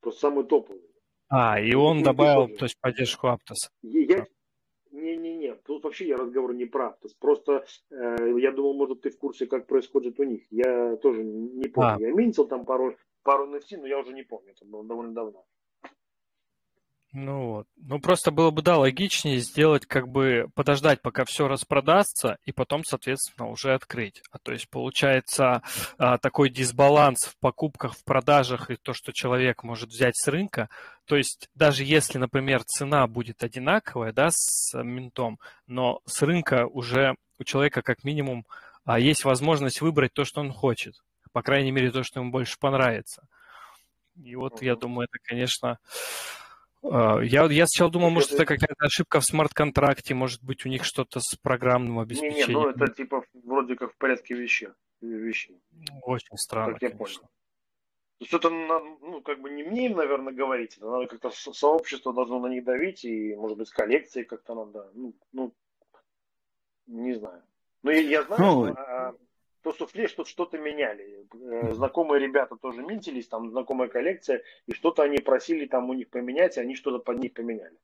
[0.00, 0.95] просто самый топовый.
[1.28, 3.70] А, и он добавил, то есть поддержку Aptos.
[3.82, 4.26] Я...
[4.92, 7.12] Не-не-не, тут вообще я разговор не про Aptos.
[7.18, 10.46] Просто э, я думал, может, ты в курсе, как происходит у них.
[10.50, 11.96] Я тоже не помню.
[11.96, 12.00] А.
[12.00, 14.52] Я минтил там пару, пару NFT, но я уже не помню.
[14.52, 15.44] Это было довольно давно.
[17.12, 17.66] Ну вот.
[17.76, 22.84] Ну просто было бы, да, логичнее сделать, как бы подождать, пока все распродастся, и потом,
[22.84, 24.22] соответственно, уже открыть.
[24.30, 25.62] А то есть получается
[25.98, 30.68] а, такой дисбаланс в покупках, в продажах и то, что человек может взять с рынка.
[31.06, 37.16] То есть даже если, например, цена будет одинаковая, да, с ментом, но с рынка уже
[37.38, 38.44] у человека как минимум
[38.84, 40.94] а, есть возможность выбрать то, что он хочет.
[41.32, 43.26] По крайней мере, то, что ему больше понравится.
[44.22, 45.78] И вот я думаю, это, конечно,
[46.82, 51.20] я, я сначала думал, может, это какая-то ошибка в смарт-контракте, может быть, у них что-то
[51.20, 52.48] с программным обеспечением.
[52.48, 54.68] Не, не, ну это типа вроде как в порядке вещей.
[55.00, 55.60] вещей.
[56.02, 57.20] Очень странно, как я конечно.
[57.20, 57.30] понял.
[58.18, 62.14] То есть это, ну, как бы не мне им, наверное, говорить, это надо как-то сообщество
[62.14, 65.52] должно на них давить, и, может быть, с коллекцией как-то надо, ну, ну
[66.86, 67.42] не знаю.
[67.82, 69.14] Ну, я, я знаю, ну, что, а,
[69.66, 71.26] то суфле что что-то меняли.
[71.34, 76.08] Э, знакомые ребята тоже минтились, там знакомая коллекция, и что-то они просили там у них
[76.08, 77.76] поменять, и они что-то под них поменяли.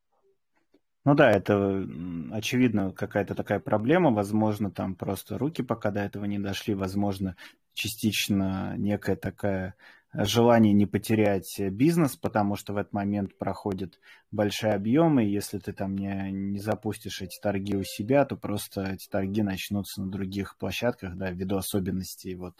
[1.04, 1.84] Ну да, это
[2.30, 7.34] очевидно какая-то такая проблема, возможно, там просто руки пока до этого не дошли, возможно,
[7.74, 9.74] частично некая такая
[10.12, 13.98] желание не потерять бизнес, потому что в этот момент проходят
[14.30, 18.82] большие объемы, и если ты там не, не запустишь эти торги у себя, то просто
[18.82, 22.54] эти торги начнутся на других площадках, да, ввиду особенностей вот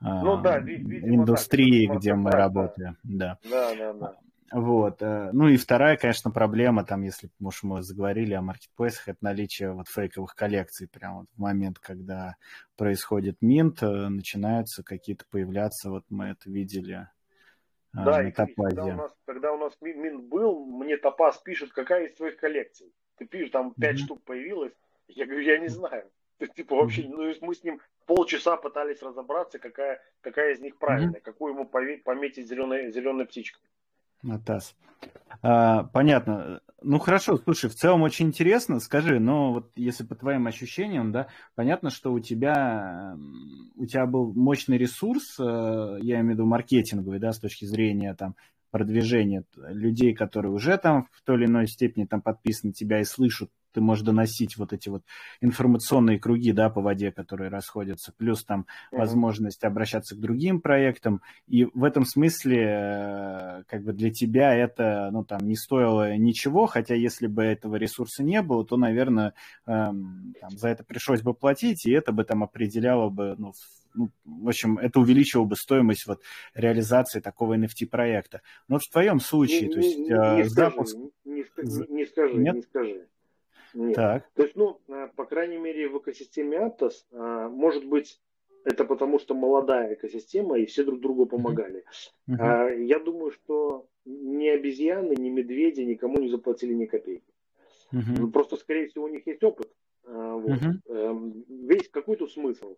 [0.00, 2.96] ну, да, видимо, индустрии, так, где мы работаем.
[3.02, 3.36] Да.
[3.44, 4.16] Да, да, да.
[4.52, 5.00] Вот.
[5.00, 9.72] Э, ну и вторая, конечно, проблема, там, если, может, мы заговорили о маркетплейсах, это наличие
[9.72, 10.88] вот фейковых коллекций.
[10.88, 12.36] Прямо вот в момент, когда
[12.76, 17.08] происходит минт, э, начинаются какие-то появляться, вот мы это видели
[17.94, 18.76] э, да, на и, Топазе.
[18.76, 22.92] Когда у, нас, когда у нас минт был, мне Топаз пишет, какая из твоих коллекций.
[23.18, 24.04] Ты пишешь, там пять mm-hmm.
[24.04, 24.72] штук появилось.
[25.06, 26.10] Я говорю, я не знаю.
[26.40, 31.20] Есть, типа, вообще, ну, мы с ним полчаса пытались разобраться, какая, какая из них правильная,
[31.20, 31.24] mm-hmm.
[31.24, 33.62] какую ему пометить зеленой, зеленой птичкой.
[34.28, 34.74] Атас.
[35.42, 36.60] А, понятно.
[36.82, 38.80] Ну хорошо, слушай, в целом очень интересно.
[38.80, 43.16] Скажи, но вот если по твоим ощущениям, да, понятно, что у тебя
[43.76, 48.14] у тебя был мощный ресурс, э, я имею в виду маркетинговый, да, с точки зрения
[48.14, 48.34] там
[48.70, 53.50] продвижения людей, которые уже там в той или иной степени там подписаны тебя и слышат
[53.72, 55.02] ты можешь доносить вот эти вот
[55.40, 58.98] информационные круги, да, по воде, которые расходятся, плюс там mm-hmm.
[58.98, 65.10] возможность обращаться к другим проектам, и в этом смысле э, как бы для тебя это,
[65.12, 69.34] ну, там, не стоило ничего, хотя если бы этого ресурса не было, то, наверное,
[69.66, 73.52] эм, там, за это пришлось бы платить, и это бы там определяло бы, ну,
[73.94, 76.22] ну, в общем, это увеличило бы стоимость вот
[76.54, 78.42] реализации такого NFT-проекта.
[78.68, 80.96] Но в твоем случае, не, то есть не, не, запуск...
[80.96, 82.54] Скажи, не, не, не скажи, Нет?
[82.54, 83.06] не скажи.
[83.74, 83.96] Нет.
[83.96, 84.28] Так.
[84.34, 88.20] То есть, ну, а, по крайней мере, в экосистеме Aptos, а, может быть,
[88.64, 91.84] это потому, что молодая экосистема, и все друг другу помогали.
[92.28, 92.84] Uh-huh.
[92.84, 97.32] Я думаю, что ни обезьяны, ни медведи никому не заплатили ни копейки.
[97.92, 98.30] Uh-huh.
[98.30, 99.72] Просто, скорее всего, у них есть опыт.
[100.04, 100.60] Вот.
[100.60, 101.44] Uh-huh.
[101.48, 102.76] Весь какой то смысл.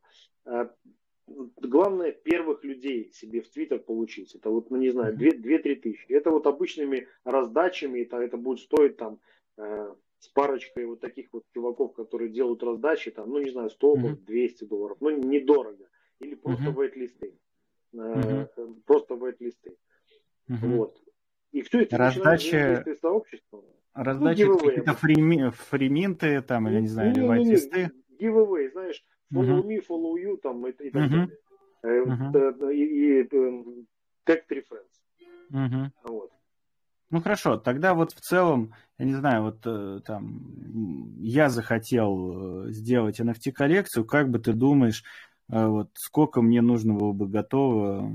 [1.26, 4.34] Главное, первых людей себе в Твиттер получить.
[4.36, 6.12] Это вот, ну не знаю, 2-3 тысячи.
[6.12, 9.18] Это вот обычными раздачами, это, это будет стоить там
[10.22, 14.24] с парочкой вот таких вот чуваков, которые делают раздачи, там, ну, не знаю, 100, mm-hmm.
[14.24, 15.84] 200 долларов, ну, недорого.
[16.20, 16.74] Или просто mm-hmm.
[16.76, 17.34] вейт-листы.
[17.92, 18.82] Mm-hmm.
[18.86, 19.76] Просто вейт-листы.
[20.48, 20.76] Mm-hmm.
[20.76, 21.02] Вот.
[21.50, 22.84] И все это Раздача...
[23.00, 23.64] сообщества.
[23.94, 25.50] Раздача ну, какие-то фрими...
[25.50, 27.90] фриминты, там, или, не знаю, или вайт-листы.
[28.20, 29.04] Giveaway, знаешь,
[29.34, 29.66] follow mm-hmm.
[29.66, 31.26] me, follow you, там, и, и так mm-hmm.
[31.82, 32.04] далее.
[32.06, 32.74] Mm-hmm.
[32.74, 33.86] И, и, и
[34.24, 35.02] tag three friends.
[35.52, 35.90] Mm-hmm.
[36.04, 36.30] Вот.
[37.12, 42.72] Ну хорошо, тогда вот в целом, я не знаю, вот э, там я захотел э,
[42.72, 45.04] сделать NFT-коллекцию, как бы ты думаешь,
[45.50, 48.10] э, вот сколько мне нужно было бы готово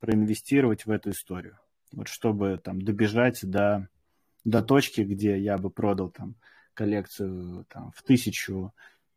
[0.00, 1.58] проинвестировать в эту историю,
[1.92, 3.90] вот чтобы там добежать до,
[4.42, 6.36] до точки, где я бы продал там
[6.72, 8.72] коллекцию там, в тысячу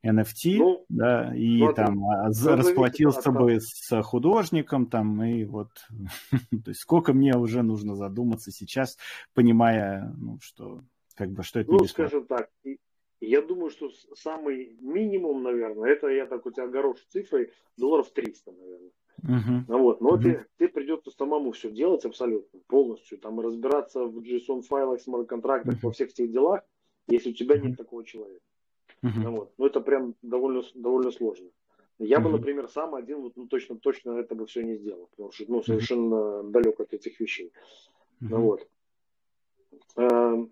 [0.06, 5.70] NFT, ну, да, и смотри, там а, расплатился бы с художником, там, и вот,
[6.32, 8.98] то есть сколько мне уже нужно задуматься сейчас,
[9.34, 10.82] понимая, ну, что,
[11.16, 12.50] как бы, что это Ну, скажем так,
[13.20, 18.52] я думаю, что самый минимум, наверное, это я так у тебя огорошу цифрой, долларов 300,
[18.52, 18.92] наверное.
[19.24, 19.64] Uh-huh.
[19.68, 20.22] Ну, вот, но uh-huh.
[20.22, 25.88] тебе, тебе придется самому все делать абсолютно, полностью, там, разбираться в JSON-файлах, смарт-контрактах, uh-huh.
[25.88, 26.62] во всех этих делах,
[27.08, 28.44] если у тебя нет такого человека.
[29.04, 29.30] Uh-huh.
[29.30, 29.54] Вот.
[29.58, 31.50] Ну, это прям довольно, довольно сложно.
[32.00, 32.24] Я uh-huh.
[32.24, 35.46] бы, например, сам один, вот, ну, точно, точно это бы все не сделал, потому что,
[35.48, 36.52] ну, совершенно uh-huh.
[36.52, 37.52] далек от этих вещей.
[38.22, 38.28] Uh-huh.
[38.30, 38.68] Ну, вот.
[39.96, 40.46] А,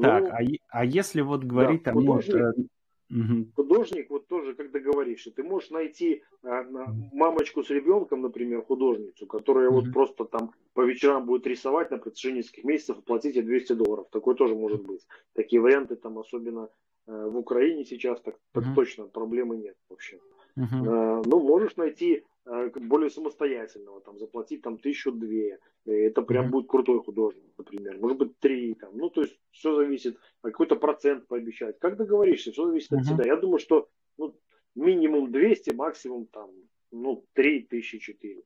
[0.00, 0.38] так, ну, а,
[0.70, 2.00] а если вот говорить да, там...
[2.00, 2.68] Художник, ну,
[3.10, 3.52] Угу.
[3.54, 6.64] Художник, вот тоже, как договоришься, ты можешь найти а,
[7.12, 9.82] мамочку с ребенком, например, художницу, которая угу.
[9.82, 14.08] вот просто там по вечерам будет рисовать на протяжении нескольких месяцев, оплатите 200 долларов.
[14.10, 15.06] Такое тоже может быть.
[15.34, 18.74] Такие варианты там особенно Э, в Украине сейчас так, так uh-huh.
[18.74, 20.18] точно проблемы нет вообще.
[20.56, 21.22] Uh-huh.
[21.26, 25.58] Ну, можешь найти э, более самостоятельного, там, заплатить там тысячу две.
[25.84, 26.50] Это прям uh-huh.
[26.50, 27.98] будет крутой художник, например.
[27.98, 28.96] Может быть, три, там.
[28.96, 31.78] Ну, то есть, все зависит, какой-то процент пообещать.
[31.78, 33.00] Как договоришься, все зависит uh-huh.
[33.00, 33.24] от тебя.
[33.26, 34.34] Я думаю, что ну,
[34.74, 36.50] минимум 200, максимум там,
[36.92, 38.44] ну, 3 тысячи четыре.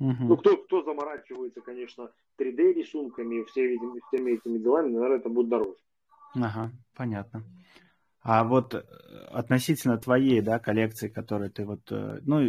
[0.00, 0.14] Uh-huh.
[0.20, 5.78] Ну, кто, кто заморачивается, конечно, 3D рисунками, все, всеми этими делами, наверное, это будет дороже.
[6.34, 7.42] Ага, понятно.
[8.28, 8.82] А вот э,
[9.30, 12.40] относительно твоей, да, коллекции, которую ты вот, э, ну,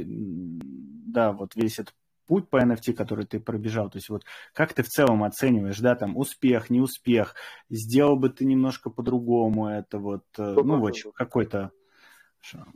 [1.06, 1.94] да, вот весь этот
[2.26, 5.94] путь по NFT, который ты пробежал, то есть вот как ты в целом оцениваешь, да,
[5.94, 7.36] там, успех, неуспех,
[7.70, 11.70] сделал бы ты немножко по-другому это вот, э, ну, вот какой-то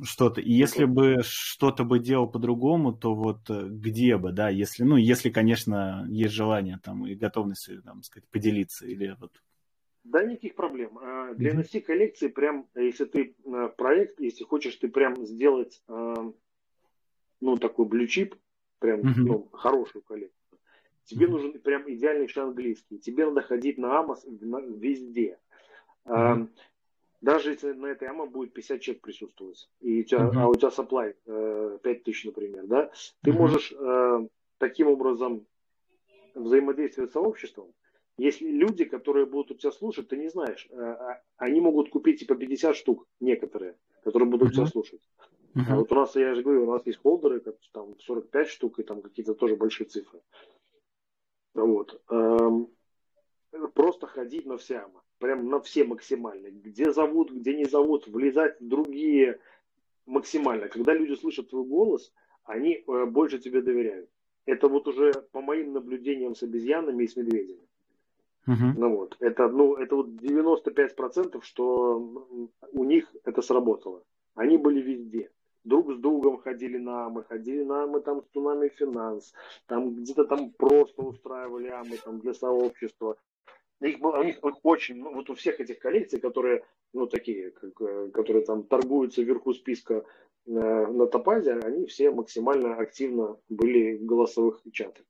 [0.04, 0.40] что-то.
[0.40, 5.32] И если бы что-то бы делал по-другому, то вот где бы, да, если, ну, если,
[5.32, 9.32] конечно, есть желание там и готовность, там, сказать, поделиться или вот
[10.04, 10.98] да, никаких проблем.
[11.00, 16.32] А, для NFT коллекции прям, если ты а, проект, если хочешь ты прям сделать, а,
[17.40, 18.36] ну, такой блючип,
[18.80, 20.60] прям, ну, хорошую коллекцию,
[21.06, 23.00] тебе нужен прям идеальный английский.
[23.00, 25.40] Тебе надо ходить на Амос везде.
[27.22, 30.38] Даже если на этой АМА будет 50 человек присутствовать, и у тебя, uh-huh.
[30.38, 33.34] а у тебя supply э, 5000, например, да, ты uh-huh.
[33.34, 35.46] можешь э, таким образом
[36.34, 37.76] взаимодействовать с сообществом,
[38.18, 42.20] если люди, которые будут у тебя слушать, ты не знаешь, э, а, они могут купить
[42.20, 44.56] типа 50 штук, некоторые, которые будут uh-huh.
[44.56, 45.02] тебя слушать.
[45.56, 45.62] Uh-huh.
[45.70, 48.80] А вот у нас, я же говорю, у нас есть холдеры, как, там 45 штук,
[48.80, 50.22] и там какие-то тоже большие цифры.
[51.54, 52.02] Вот.
[52.10, 52.70] Эм,
[53.74, 56.48] просто ходить на все амы, прям на все максимально.
[56.52, 59.40] Где зовут, где не зовут, влезать в другие
[60.06, 60.70] максимально.
[60.70, 64.10] Когда люди слышат твой голос, они э, больше тебе доверяют.
[64.46, 67.68] Это вот уже по моим наблюдениям с обезьянами и с медведями.
[68.78, 74.04] Ну вот, это, ну, это вот 95%, что у них это сработало.
[74.36, 75.30] Они были везде.
[75.64, 79.32] Друг с другом ходили на AMA ы, ходили на AMA ы там с Tsunami Finance,
[79.68, 83.18] там где-то там просто устраивали AMA ы там для сообщества.
[83.80, 87.80] Их было, у них очень, ну, вот у всех этих коллекций, которые, ну, такие, как,
[87.82, 90.04] э, которые там торгуются вверху списка
[90.46, 95.06] на, на Topaz е, они все максимально активно были в голосовых чатах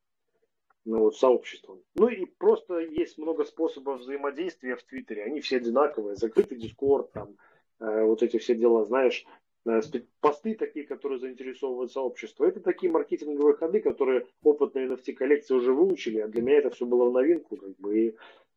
[0.86, 1.82] ну, вот, сообществом.
[1.96, 5.24] Ну и просто есть много способов взаимодействия в Твиттере.
[5.24, 6.16] Они все одинаковые.
[6.16, 7.36] Закрытый Дискорд, там,
[7.80, 9.26] э, вот эти все дела, знаешь,
[9.66, 9.80] э,
[10.20, 12.46] посты такие, которые заинтересовывают сообщество.
[12.46, 16.86] Это такие маркетинговые ходы, которые опытные NFT коллекции уже выучили, а для меня это все
[16.86, 18.14] было в новинку, как бы, и э,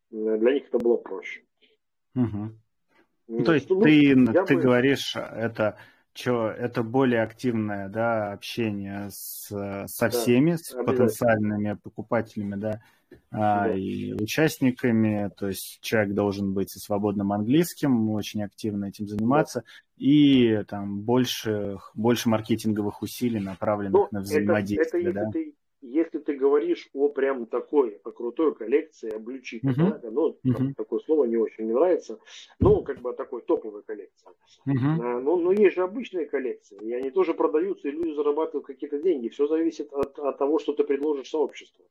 [0.09, 1.43] для них это было проще.
[2.15, 2.49] Угу.
[3.27, 4.15] Ну, то есть ну, ты,
[4.47, 4.61] ты бы...
[4.61, 5.77] говоришь, это
[6.15, 9.47] что это более активное да, общение с,
[9.87, 12.81] со всеми, да, с потенциальными покупателями, да,
[13.31, 15.29] а, да, и участниками.
[15.37, 19.65] То есть человек должен быть со свободным английским, очень активно этим заниматься, да.
[19.97, 25.09] и там больше, больше маркетинговых усилий, направленных ну, на взаимодействие.
[25.09, 25.31] Это, это да?
[25.31, 25.53] ты
[25.85, 30.01] если ты говоришь о прям такой, о крутой коллекции, о блючи, uh-huh.
[30.01, 30.73] да, ну, uh-huh.
[30.75, 32.19] такое слово не очень не нравится,
[32.59, 34.27] ну, как бы такой топовой коллекции.
[34.67, 34.99] Uh-huh.
[35.01, 38.99] А, но, но есть же обычные коллекции, и они тоже продаются, и люди зарабатывают какие-то
[38.99, 39.29] деньги.
[39.29, 41.85] Все зависит от, от того, что ты предложишь сообществу.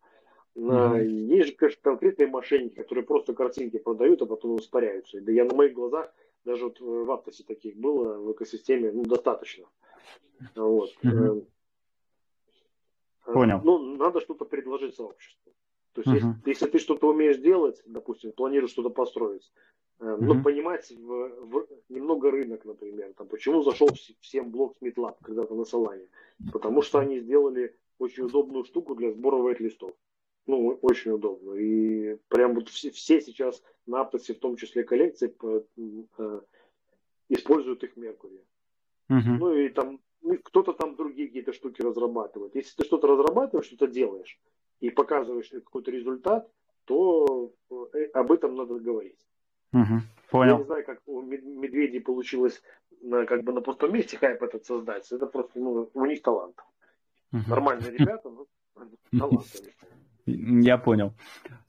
[0.57, 1.05] Uh-huh.
[1.05, 5.20] Есть же, конечно, конкретные мошенники, которые просто картинки продают, а потом испаряются.
[5.20, 6.12] Да я на моих глазах,
[6.45, 9.66] даже вот в Аптосе таких было в экосистеме, ну, достаточно.
[10.57, 10.90] Вот.
[11.05, 11.45] Uh-huh.
[13.25, 13.61] Понял.
[13.64, 15.53] Ну, надо что-то предложить сообществу.
[15.95, 16.35] То есть, uh-huh.
[16.35, 19.51] если, если ты что-то умеешь делать, допустим, планируешь что-то построить,
[20.01, 20.16] uh-huh.
[20.20, 23.89] ну, понимать в, в, немного рынок, например, там, почему зашел
[24.20, 26.09] всем блок Смитлаб когда-то на Солане?
[26.53, 29.93] Потому что они сделали очень удобную штуку для сбора вайт-листов.
[30.47, 31.55] Ну, очень удобно.
[31.55, 35.35] И прям вот все, все сейчас на Аптосе, в том числе коллекции,
[36.18, 36.41] э,
[37.29, 38.45] используют их Меркурий.
[39.09, 39.39] Uh-huh.
[39.39, 40.01] Ну и там
[40.45, 42.55] кто-то там другие какие-то штуки разрабатывает.
[42.55, 44.39] Если ты что-то разрабатываешь, что-то делаешь
[44.81, 46.51] и показываешь какой-то результат,
[46.85, 49.18] то э, об этом надо говорить.
[49.72, 50.01] Угу,
[50.31, 50.53] понял.
[50.53, 52.62] Я не знаю, как у медведей получилось
[53.01, 55.11] на, как бы на пустом месте хайп этот создать.
[55.11, 56.57] Это просто ну, у них талант.
[57.33, 57.43] Угу.
[57.49, 58.47] Нормальные ребята, но
[59.18, 59.47] талант.
[60.27, 61.12] Я понял.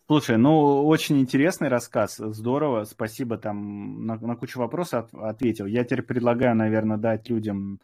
[0.08, 5.66] Слушай, ну очень интересный рассказ, здорово, спасибо, там на, на кучу вопросов ответил.
[5.66, 7.80] Я теперь предлагаю, наверное, дать людям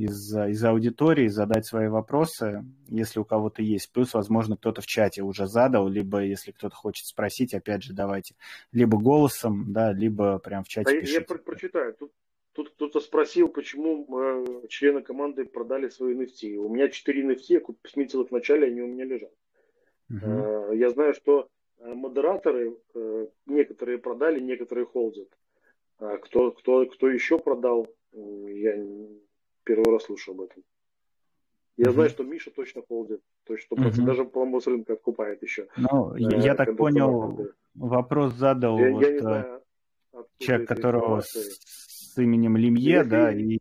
[0.00, 3.92] из, из аудитории, задать свои вопросы, если у кого-то есть.
[3.92, 8.34] Плюс, возможно, кто-то в чате уже задал, либо если кто-то хочет спросить, опять же, давайте
[8.72, 11.26] либо голосом, да, либо прям в чате а пишите.
[11.28, 11.94] Я прочитаю.
[11.94, 12.12] Тут,
[12.54, 16.54] тут кто-то спросил, почему э, члены команды продали свои NFT.
[16.54, 19.32] У меня 4 NFT, я сметил их в начале, они у меня лежат.
[20.08, 20.18] Угу.
[20.22, 21.46] Э, я знаю, что
[21.78, 25.28] э, модераторы э, некоторые продали, некоторые холдят.
[25.98, 28.74] А кто, кто, кто еще продал, я
[29.70, 30.62] первый раз слышу об этом.
[31.76, 31.92] Я uh-huh.
[31.92, 34.04] знаю, что Миша точно холдит, то есть 100%, uh-huh.
[34.04, 35.68] даже, по-моему, с рынка откупает еще.
[35.76, 39.62] Ну, я, я так понял, вопрос задал я, вот, я э, знаю,
[40.38, 43.58] человек, которого с, с именем Лимье, если, да, и...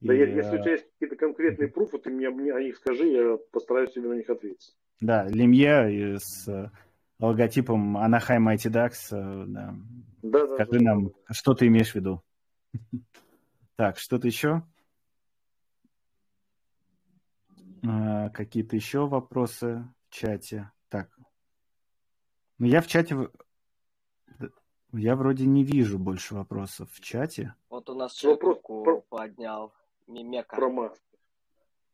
[0.00, 3.08] Да, и, если у тебя есть какие-то конкретные пруфы, ты мне, мне о них скажи,
[3.08, 4.76] я постараюсь тебе на них ответить.
[5.00, 6.70] Да, Лимье с э,
[7.18, 9.74] логотипом Anaheim Mighty Ducks, э, да.
[10.22, 11.12] Да, да, Скажи да, нам, да.
[11.32, 12.22] что ты имеешь в виду?
[13.76, 14.62] Так, что-то еще?
[17.58, 17.73] А,
[18.32, 20.70] какие-то еще вопросы в чате?
[20.88, 21.10] Так.
[22.58, 23.30] Ну, я в чате...
[24.92, 27.54] Я вроде не вижу больше вопросов в чате.
[27.68, 29.00] Вот у нас человек руку про...
[29.00, 29.74] поднял.
[30.06, 30.54] Мимека.
[30.54, 31.18] Про маску.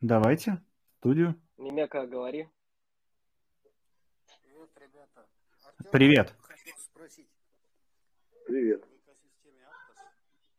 [0.00, 0.62] Давайте,
[0.98, 1.40] студию.
[1.56, 2.48] Мимека, говори.
[4.42, 5.26] Привет, ребята.
[5.64, 6.34] Артем, Привет.
[8.46, 8.84] Привет.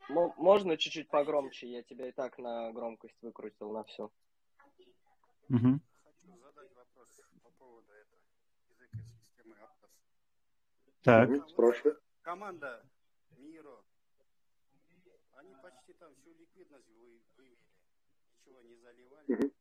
[0.10, 1.68] Можно чуть-чуть погромче?
[1.68, 4.12] Я тебя и так на громкость выкрутил на все.
[5.52, 5.82] Угу.
[6.06, 7.10] Хочу задать вопрос
[7.44, 8.22] по поводу этого
[8.70, 9.92] языка системы Aptos.
[11.04, 11.50] Так.
[11.50, 11.96] Спрашивай.
[12.22, 12.86] Команда
[13.38, 13.84] Миро,
[15.36, 17.58] они почти там всю ликвидность вы, вывели.
[18.40, 19.52] Ничего не заливали угу.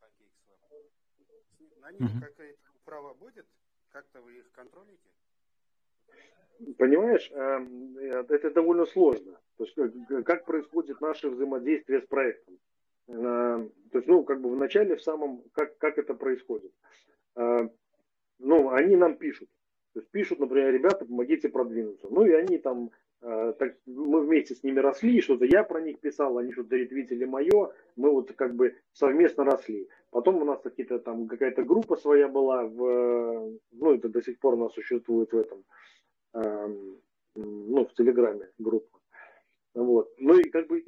[0.00, 1.80] на PancakeSwap.
[1.80, 2.20] На них угу.
[2.20, 3.46] какая-то управа будет?
[3.90, 5.10] Как-то вы их контролите?
[6.76, 9.40] Понимаешь, эм, это довольно сложно.
[9.58, 9.76] То есть,
[10.24, 12.58] как происходит наше взаимодействие с проектом.
[13.10, 16.72] Э, то есть, ну, как бы в начале, в самом, как, как это происходит.
[17.36, 17.68] Э,
[18.38, 19.48] ну, они нам пишут.
[19.92, 22.06] То есть пишут, например, ребята, помогите продвинуться.
[22.10, 22.90] Ну и они там,
[23.22, 27.24] э, так, мы вместе с ними росли, что-то я про них писал, они что-то ретвитили
[27.24, 29.88] мое, мы вот как бы совместно росли.
[30.10, 34.54] Потом у нас какие-то там какая-то группа своя была, в, ну это до сих пор
[34.54, 35.64] у нас существует в этом,
[36.34, 36.68] э,
[37.34, 39.00] ну в Телеграме группа.
[39.74, 40.12] Вот.
[40.18, 40.80] Ну и как бы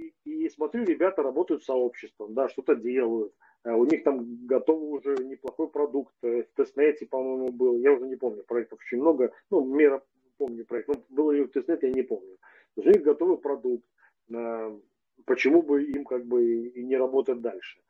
[0.53, 3.35] смотрю, ребята работают сообществом, да, что-то делают.
[3.65, 6.15] А у них там готовый уже неплохой продукт.
[6.23, 7.77] Э, в тестнете, по-моему, был.
[7.79, 9.33] Я уже не помню, проектов очень много.
[9.51, 10.03] Ну, мера
[10.37, 10.89] помню проект.
[10.89, 12.37] Но было ли в тестнете, я не помню.
[12.77, 13.87] у них готовый продукт.
[14.35, 14.77] А,
[15.25, 17.81] почему бы им как бы и не работать дальше?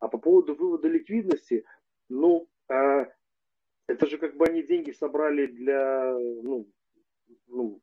[0.00, 1.64] А по поводу вывода ликвидности,
[2.08, 6.66] ну, это же как бы они деньги собрали для, ну,
[7.46, 7.80] ну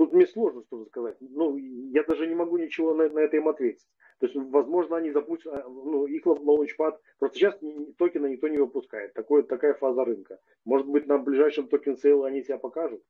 [0.00, 1.16] Тут мне сложно что-то сказать.
[1.20, 3.86] Ну, я даже не могу ничего на, на это им ответить.
[4.18, 7.58] То есть, возможно, они запустят, а, ну, их launchpad, просто сейчас
[7.98, 9.12] токена никто не выпускает.
[9.12, 10.40] Такое, такая фаза рынка.
[10.64, 13.02] Может быть, на ближайшем token sale они себя покажут?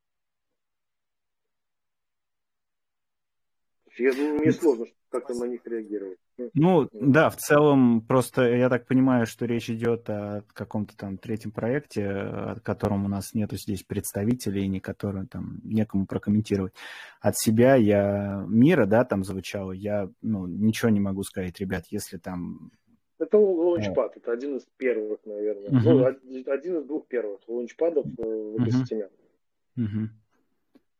[4.00, 6.18] Я, мне сложно как-то на них реагировать.
[6.54, 11.50] Ну, да, в целом, просто я так понимаю, что речь идет о каком-то там третьем
[11.50, 16.72] проекте, о котором у нас нету здесь представителей, не которым там некому прокомментировать.
[17.20, 22.16] От себя я мира, да, там звучало, я, ну, ничего не могу сказать, ребят, если
[22.16, 22.70] там
[23.18, 25.68] это лаунчпад, это один из первых, наверное.
[25.68, 26.18] Uh-huh.
[26.24, 29.10] Ну, один из двух первых лаунчпадов э, в экосистеме.
[29.76, 29.84] Uh-huh.
[29.84, 30.08] Uh-huh.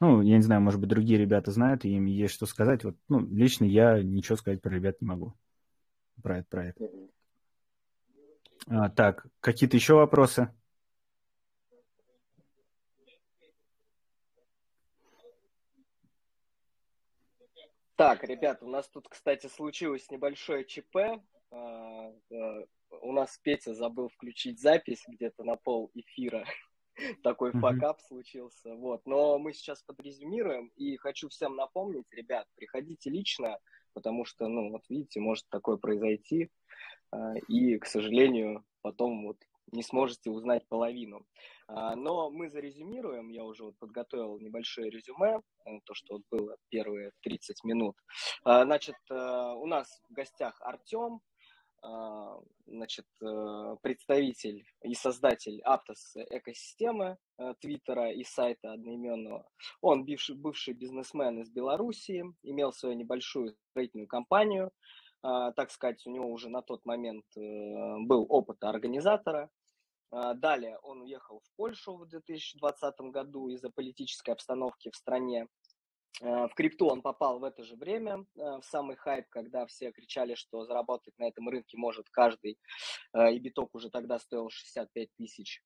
[0.00, 2.84] Ну, я не знаю, может быть, другие ребята знают, и им есть что сказать.
[2.84, 5.34] Вот, ну, лично я ничего сказать про ребят не могу.
[6.22, 6.80] Про этот проект.
[8.66, 10.48] А, так, какие-то еще вопросы?
[17.96, 20.96] Так, ребята, у нас тут, кстати, случилось небольшое ЧП.
[21.50, 22.64] А, а,
[23.02, 26.46] у нас Петя забыл включить запись где-то на пол эфира.
[27.22, 28.74] такой факап случился.
[28.74, 29.02] Вот.
[29.06, 33.58] Но мы сейчас подрезюмируем, и хочу всем напомнить, ребят, приходите лично,
[33.92, 36.50] потому что, ну, вот видите, может такое произойти,
[37.10, 39.38] а, и, к сожалению, потом вот
[39.72, 41.26] не сможете узнать половину.
[41.68, 46.56] А, но мы зарезюмируем, я уже вот подготовил небольшое резюме, э, то, что вот было
[46.68, 47.96] первые 30 минут.
[48.42, 51.20] А, значит, э, у нас в гостях Артем,
[52.66, 59.48] значит, э, представитель и создатель Aptos экосистемы э, Твиттера и сайта одноименного.
[59.80, 64.70] Он бывший, бывший бизнесмен из Белоруссии, имел свою небольшую строительную компанию.
[65.22, 67.40] А, так сказать, у него уже на тот момент э,
[68.06, 69.50] был опыт организатора.
[70.10, 75.46] А, далее он уехал в Польшу в 2020 году из-за политической обстановки в стране.
[76.20, 79.92] Э, в крипту он попал в это же время, э, в самый хайп, когда все
[79.92, 82.58] кричали, что заработать на этом рынке может каждый,
[83.14, 85.62] э, и биток уже тогда стоил 65 тысяч.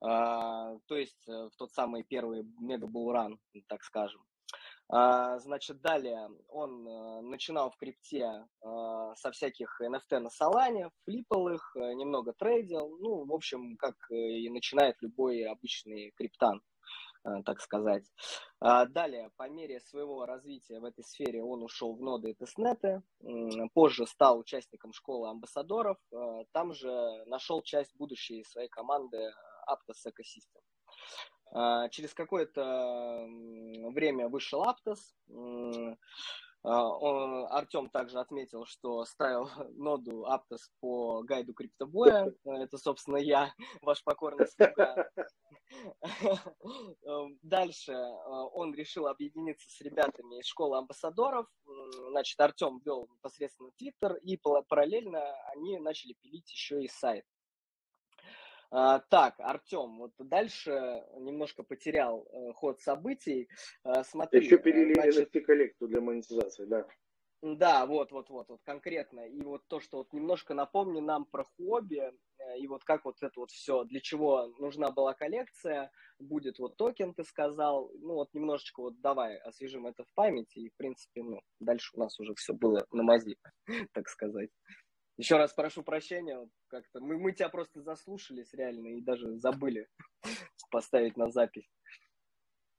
[0.00, 3.38] То есть в тот самый первый мегабулран,
[3.68, 4.24] так скажем.
[4.88, 6.84] Значит, далее он
[7.28, 13.76] начинал в крипте со всяких NFT на Солане, флипал их, немного трейдил, ну, в общем,
[13.76, 16.62] как и начинает любой обычный криптан.
[17.22, 18.04] Э, так сказать.
[18.60, 23.02] А, далее, по мере своего развития в этой сфере он ушел в ноды и тестнеты,
[23.74, 29.32] позже стал участником школы амбассадоров, э, там же нашел часть будущей своей команды
[29.68, 30.62] Aptos Ecosystem.
[31.52, 33.26] А, через какое-то
[33.92, 35.00] время вышел Aptos,
[36.62, 42.32] Артем также отметил, что ставил ноду Aptos по гайду криптобоя.
[42.44, 45.10] Это, собственно, я, ваш покорный слуга.
[47.04, 47.96] Эм, дальше э,
[48.52, 51.46] он решил объединиться с ребятами из школы амбассадоров.
[52.10, 54.36] Значит, Артем вел непосредственно Твиттер, и
[54.68, 57.24] параллельно они начали пилить еще и сайт.
[58.72, 63.48] А, так, Артем, вот дальше немножко потерял э, ход событий.
[63.82, 65.34] А, смотри, Еще перели значит...
[65.34, 66.86] NFT коллекцию для монетизации, да.
[67.42, 69.26] Да, вот, вот, вот, вот конкретно.
[69.26, 73.16] И вот то, что вот немножко напомни нам про хобби, э, и вот как вот
[73.22, 75.90] это вот все, для чего нужна была коллекция,
[76.20, 77.90] будет вот токен, ты сказал.
[77.98, 81.98] Ну вот немножечко вот давай освежим это в памяти, и в принципе, ну, дальше у
[81.98, 83.36] нас уже все было на мази,
[83.94, 84.50] так сказать.
[85.20, 89.88] Еще раз прошу прощения, как-то мы, мы тебя просто заслушались реально и даже забыли
[90.70, 91.70] поставить на запись.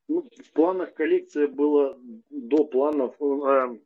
[0.08, 1.98] Ну, в планах коллекция была
[2.30, 3.80] до планов, э,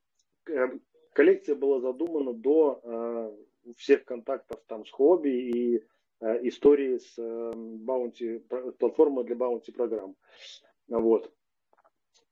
[0.48, 0.68] Э,
[1.14, 5.84] коллекция была задумана до э, всех контактов там с хобби и
[6.22, 8.40] э, истории с Bounty,
[8.78, 10.16] платформой для Bounty программ.
[10.88, 11.34] Вот.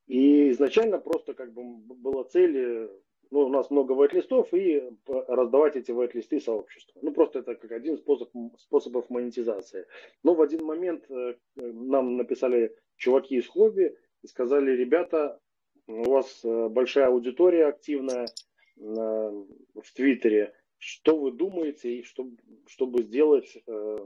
[0.08, 2.90] И изначально просто как бы была цель
[3.34, 7.00] ну, у нас много вайт-листов и раздавать эти вайт-листы сообществу.
[7.02, 8.30] Ну, просто это как один способ,
[8.60, 9.88] способов монетизации.
[10.22, 15.40] Но в один момент э, нам написали чуваки из хобби и сказали, ребята,
[15.88, 18.28] у вас э, большая аудитория активная
[18.76, 20.54] в Твиттере.
[20.78, 23.98] Что вы думаете, и чтобы, чтобы сделать э,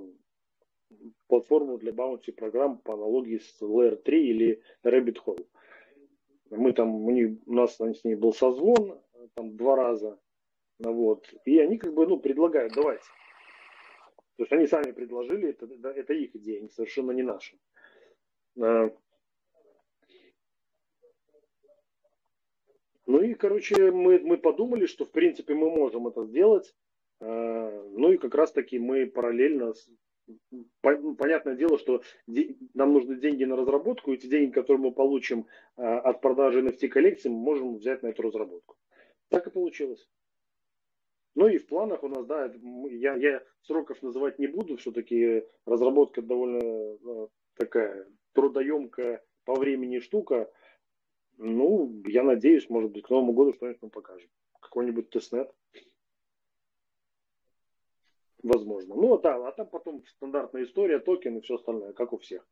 [1.28, 5.46] платформу для баунти программ по аналогии с Layer 3 или Rabbit Hole?
[6.50, 9.02] Мы там, у, них, у нас с ней был созвон,
[9.36, 10.20] там два раза,
[10.80, 13.06] вот, и они как бы, ну, предлагают, давайте.
[14.38, 17.58] То есть они сами предложили, это, это их идея, совершенно не наша.
[18.62, 18.92] А,
[23.08, 26.76] ну и, короче, мы, мы подумали, что, в принципе, мы можем это сделать.
[27.20, 29.74] А, ну и как раз-таки мы параллельно
[31.18, 36.00] понятное дело, что нам нужны деньги на разработку, и эти деньги, которые мы получим а,
[36.00, 38.76] от продажи NFT коллекции, мы можем взять на эту разработку.
[39.30, 40.08] Так и получилось.
[41.36, 42.52] Ну и в планах у нас, да,
[42.90, 50.52] я, я сроков называть не буду, все-таки разработка довольно а, такая трудоемкая по времени штука.
[51.38, 54.30] Ну, я надеюсь, может быть, к Новому году что-нибудь мы покажем.
[54.60, 55.54] Какой-нибудь testnet
[58.42, 58.96] возможно.
[58.96, 62.48] Ну, да, а там потом стандартная история, токен и все остальное, как у всех.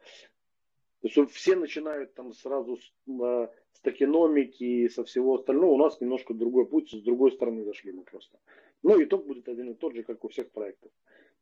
[1.01, 5.71] То есть все начинают там сразу с, а, с токеномики и со всего остального.
[5.71, 8.39] У нас немножко другой путь, с другой стороны зашли мы просто.
[8.83, 10.91] Ну, итог будет один и тот же, как у всех проектов.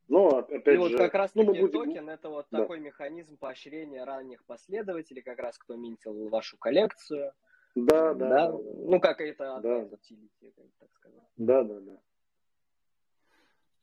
[0.07, 1.85] Но, опять и же, вот как раз ну, таки будем...
[1.85, 2.59] токен это вот да.
[2.59, 7.31] такой механизм поощрения ранних последователей, как раз кто минтил вашу коллекцию.
[7.75, 8.29] Да, да.
[8.29, 8.51] да?
[8.51, 9.85] Ну, как это да.
[9.85, 11.23] так сказать.
[11.37, 12.01] Да, да, да.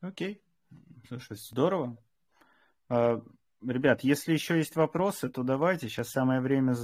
[0.00, 0.42] Окей.
[1.08, 1.96] Слушай, здорово.
[3.62, 5.88] Ребят, если еще есть вопросы, то давайте.
[5.88, 6.74] Сейчас самое время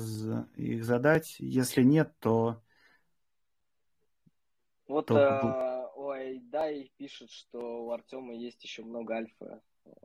[0.56, 1.36] их задать.
[1.38, 2.62] Если нет, то...
[4.86, 5.16] Вот то...
[5.16, 9.62] а, ой, Дай пишет, что у Артема есть еще много альфа.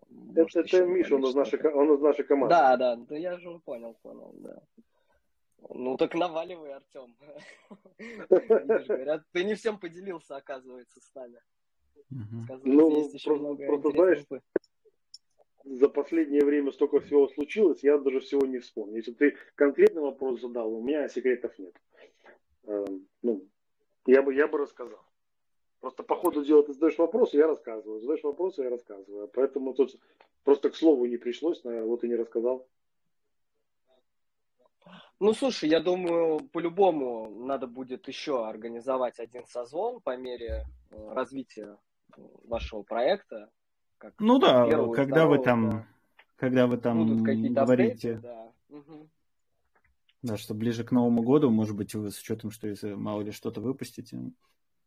[0.09, 2.55] Может, это, это Миша, он из, нашей, он из нашей команды.
[2.55, 4.61] Да, да, да, я же понял, понял, да.
[5.69, 7.15] Ну так наваливай, Артем.
[8.29, 11.39] говорят, ты не всем поделился, оказывается, с нами.
[12.63, 14.25] Ну, есть еще просто, много просто знаешь,
[15.63, 18.97] за последнее время столько всего случилось, я даже всего не вспомню.
[18.97, 21.75] Если ты конкретный вопрос задал, у меня секретов нет.
[22.63, 22.85] Э,
[23.21, 23.47] ну,
[24.05, 25.03] я бы, я бы рассказал.
[25.79, 27.99] Просто по ходу дела ты задаешь вопросы, я рассказываю.
[27.99, 29.27] Задаешь вопросы, я рассказываю.
[29.27, 29.95] Поэтому тут
[30.43, 32.67] просто к слову не пришлось, наверное, вот и не рассказал.
[35.19, 41.77] Ну, слушай, я думаю, по-любому надо будет еще организовать один созвон по мере э, развития
[42.17, 43.51] вашего проекта.
[44.01, 45.87] Как ну да, когда вы там, да.
[46.35, 48.51] когда вы там говорите, апдейты, да.
[48.69, 49.09] Угу.
[50.23, 53.31] да, что ближе к Новому году, может быть, вы с учетом, что если мало ли
[53.31, 54.31] что-то выпустите,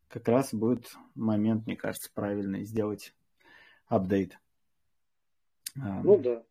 [0.08, 3.14] как раз будет момент, мне кажется, правильный сделать
[3.86, 4.36] апдейт.
[5.76, 6.42] Ну да.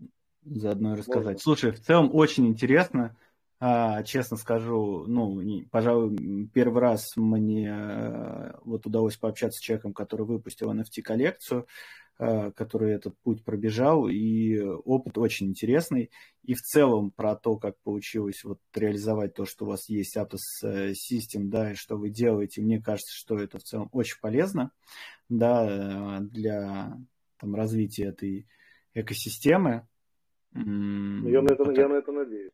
[0.46, 1.26] Заодно и рассказать.
[1.26, 1.40] Можно.
[1.40, 3.14] Слушай, в целом очень интересно.
[3.60, 9.94] А, честно скажу, ну, не, пожалуй, первый раз мне э, вот удалось пообщаться с человеком,
[9.94, 11.66] который выпустил NFT-коллекцию,
[12.18, 16.12] который этот путь пробежал, и опыт очень интересный.
[16.44, 20.40] И в целом про то, как получилось вот реализовать то, что у вас есть Aptos
[20.64, 24.72] э, System, да, и что вы делаете, мне кажется, что это в целом очень полезно,
[25.30, 26.98] да, для
[27.40, 28.48] там, развития этой
[28.94, 29.88] экосистемы.
[30.54, 32.52] Я на это, я на это надеюсь.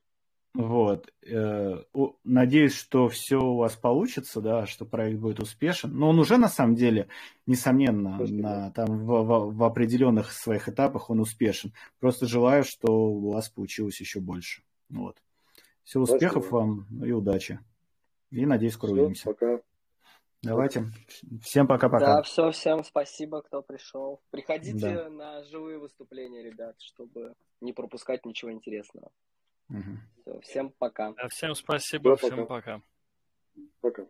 [0.56, 1.14] Вот.
[1.28, 1.84] Э,
[2.24, 5.96] надеюсь, что все у вас получится, да, что проект будет успешен.
[5.96, 7.08] Но он уже на самом деле,
[7.46, 11.74] несомненно, на, там, в, в, в определенных своих этапах он успешен.
[12.00, 14.64] Просто желаю, что у вас получилось еще больше.
[14.90, 15.18] Вот.
[15.84, 16.56] Всего успехов Спасибо.
[16.56, 17.60] вам и удачи.
[18.32, 19.26] И надеюсь, скоро все, увидимся.
[19.26, 19.60] Пока.
[20.42, 20.86] Давайте.
[21.44, 22.18] Всем пока-пока.
[22.18, 24.22] Да, все, всем спасибо, кто пришел.
[24.32, 25.10] Приходите да.
[25.10, 29.12] на живые выступления, ребят, чтобы не пропускать ничего интересного.
[29.70, 29.98] Угу.
[30.22, 31.14] Все, всем пока.
[31.30, 32.82] всем спасибо, да, всем пока.
[33.82, 34.06] Пока.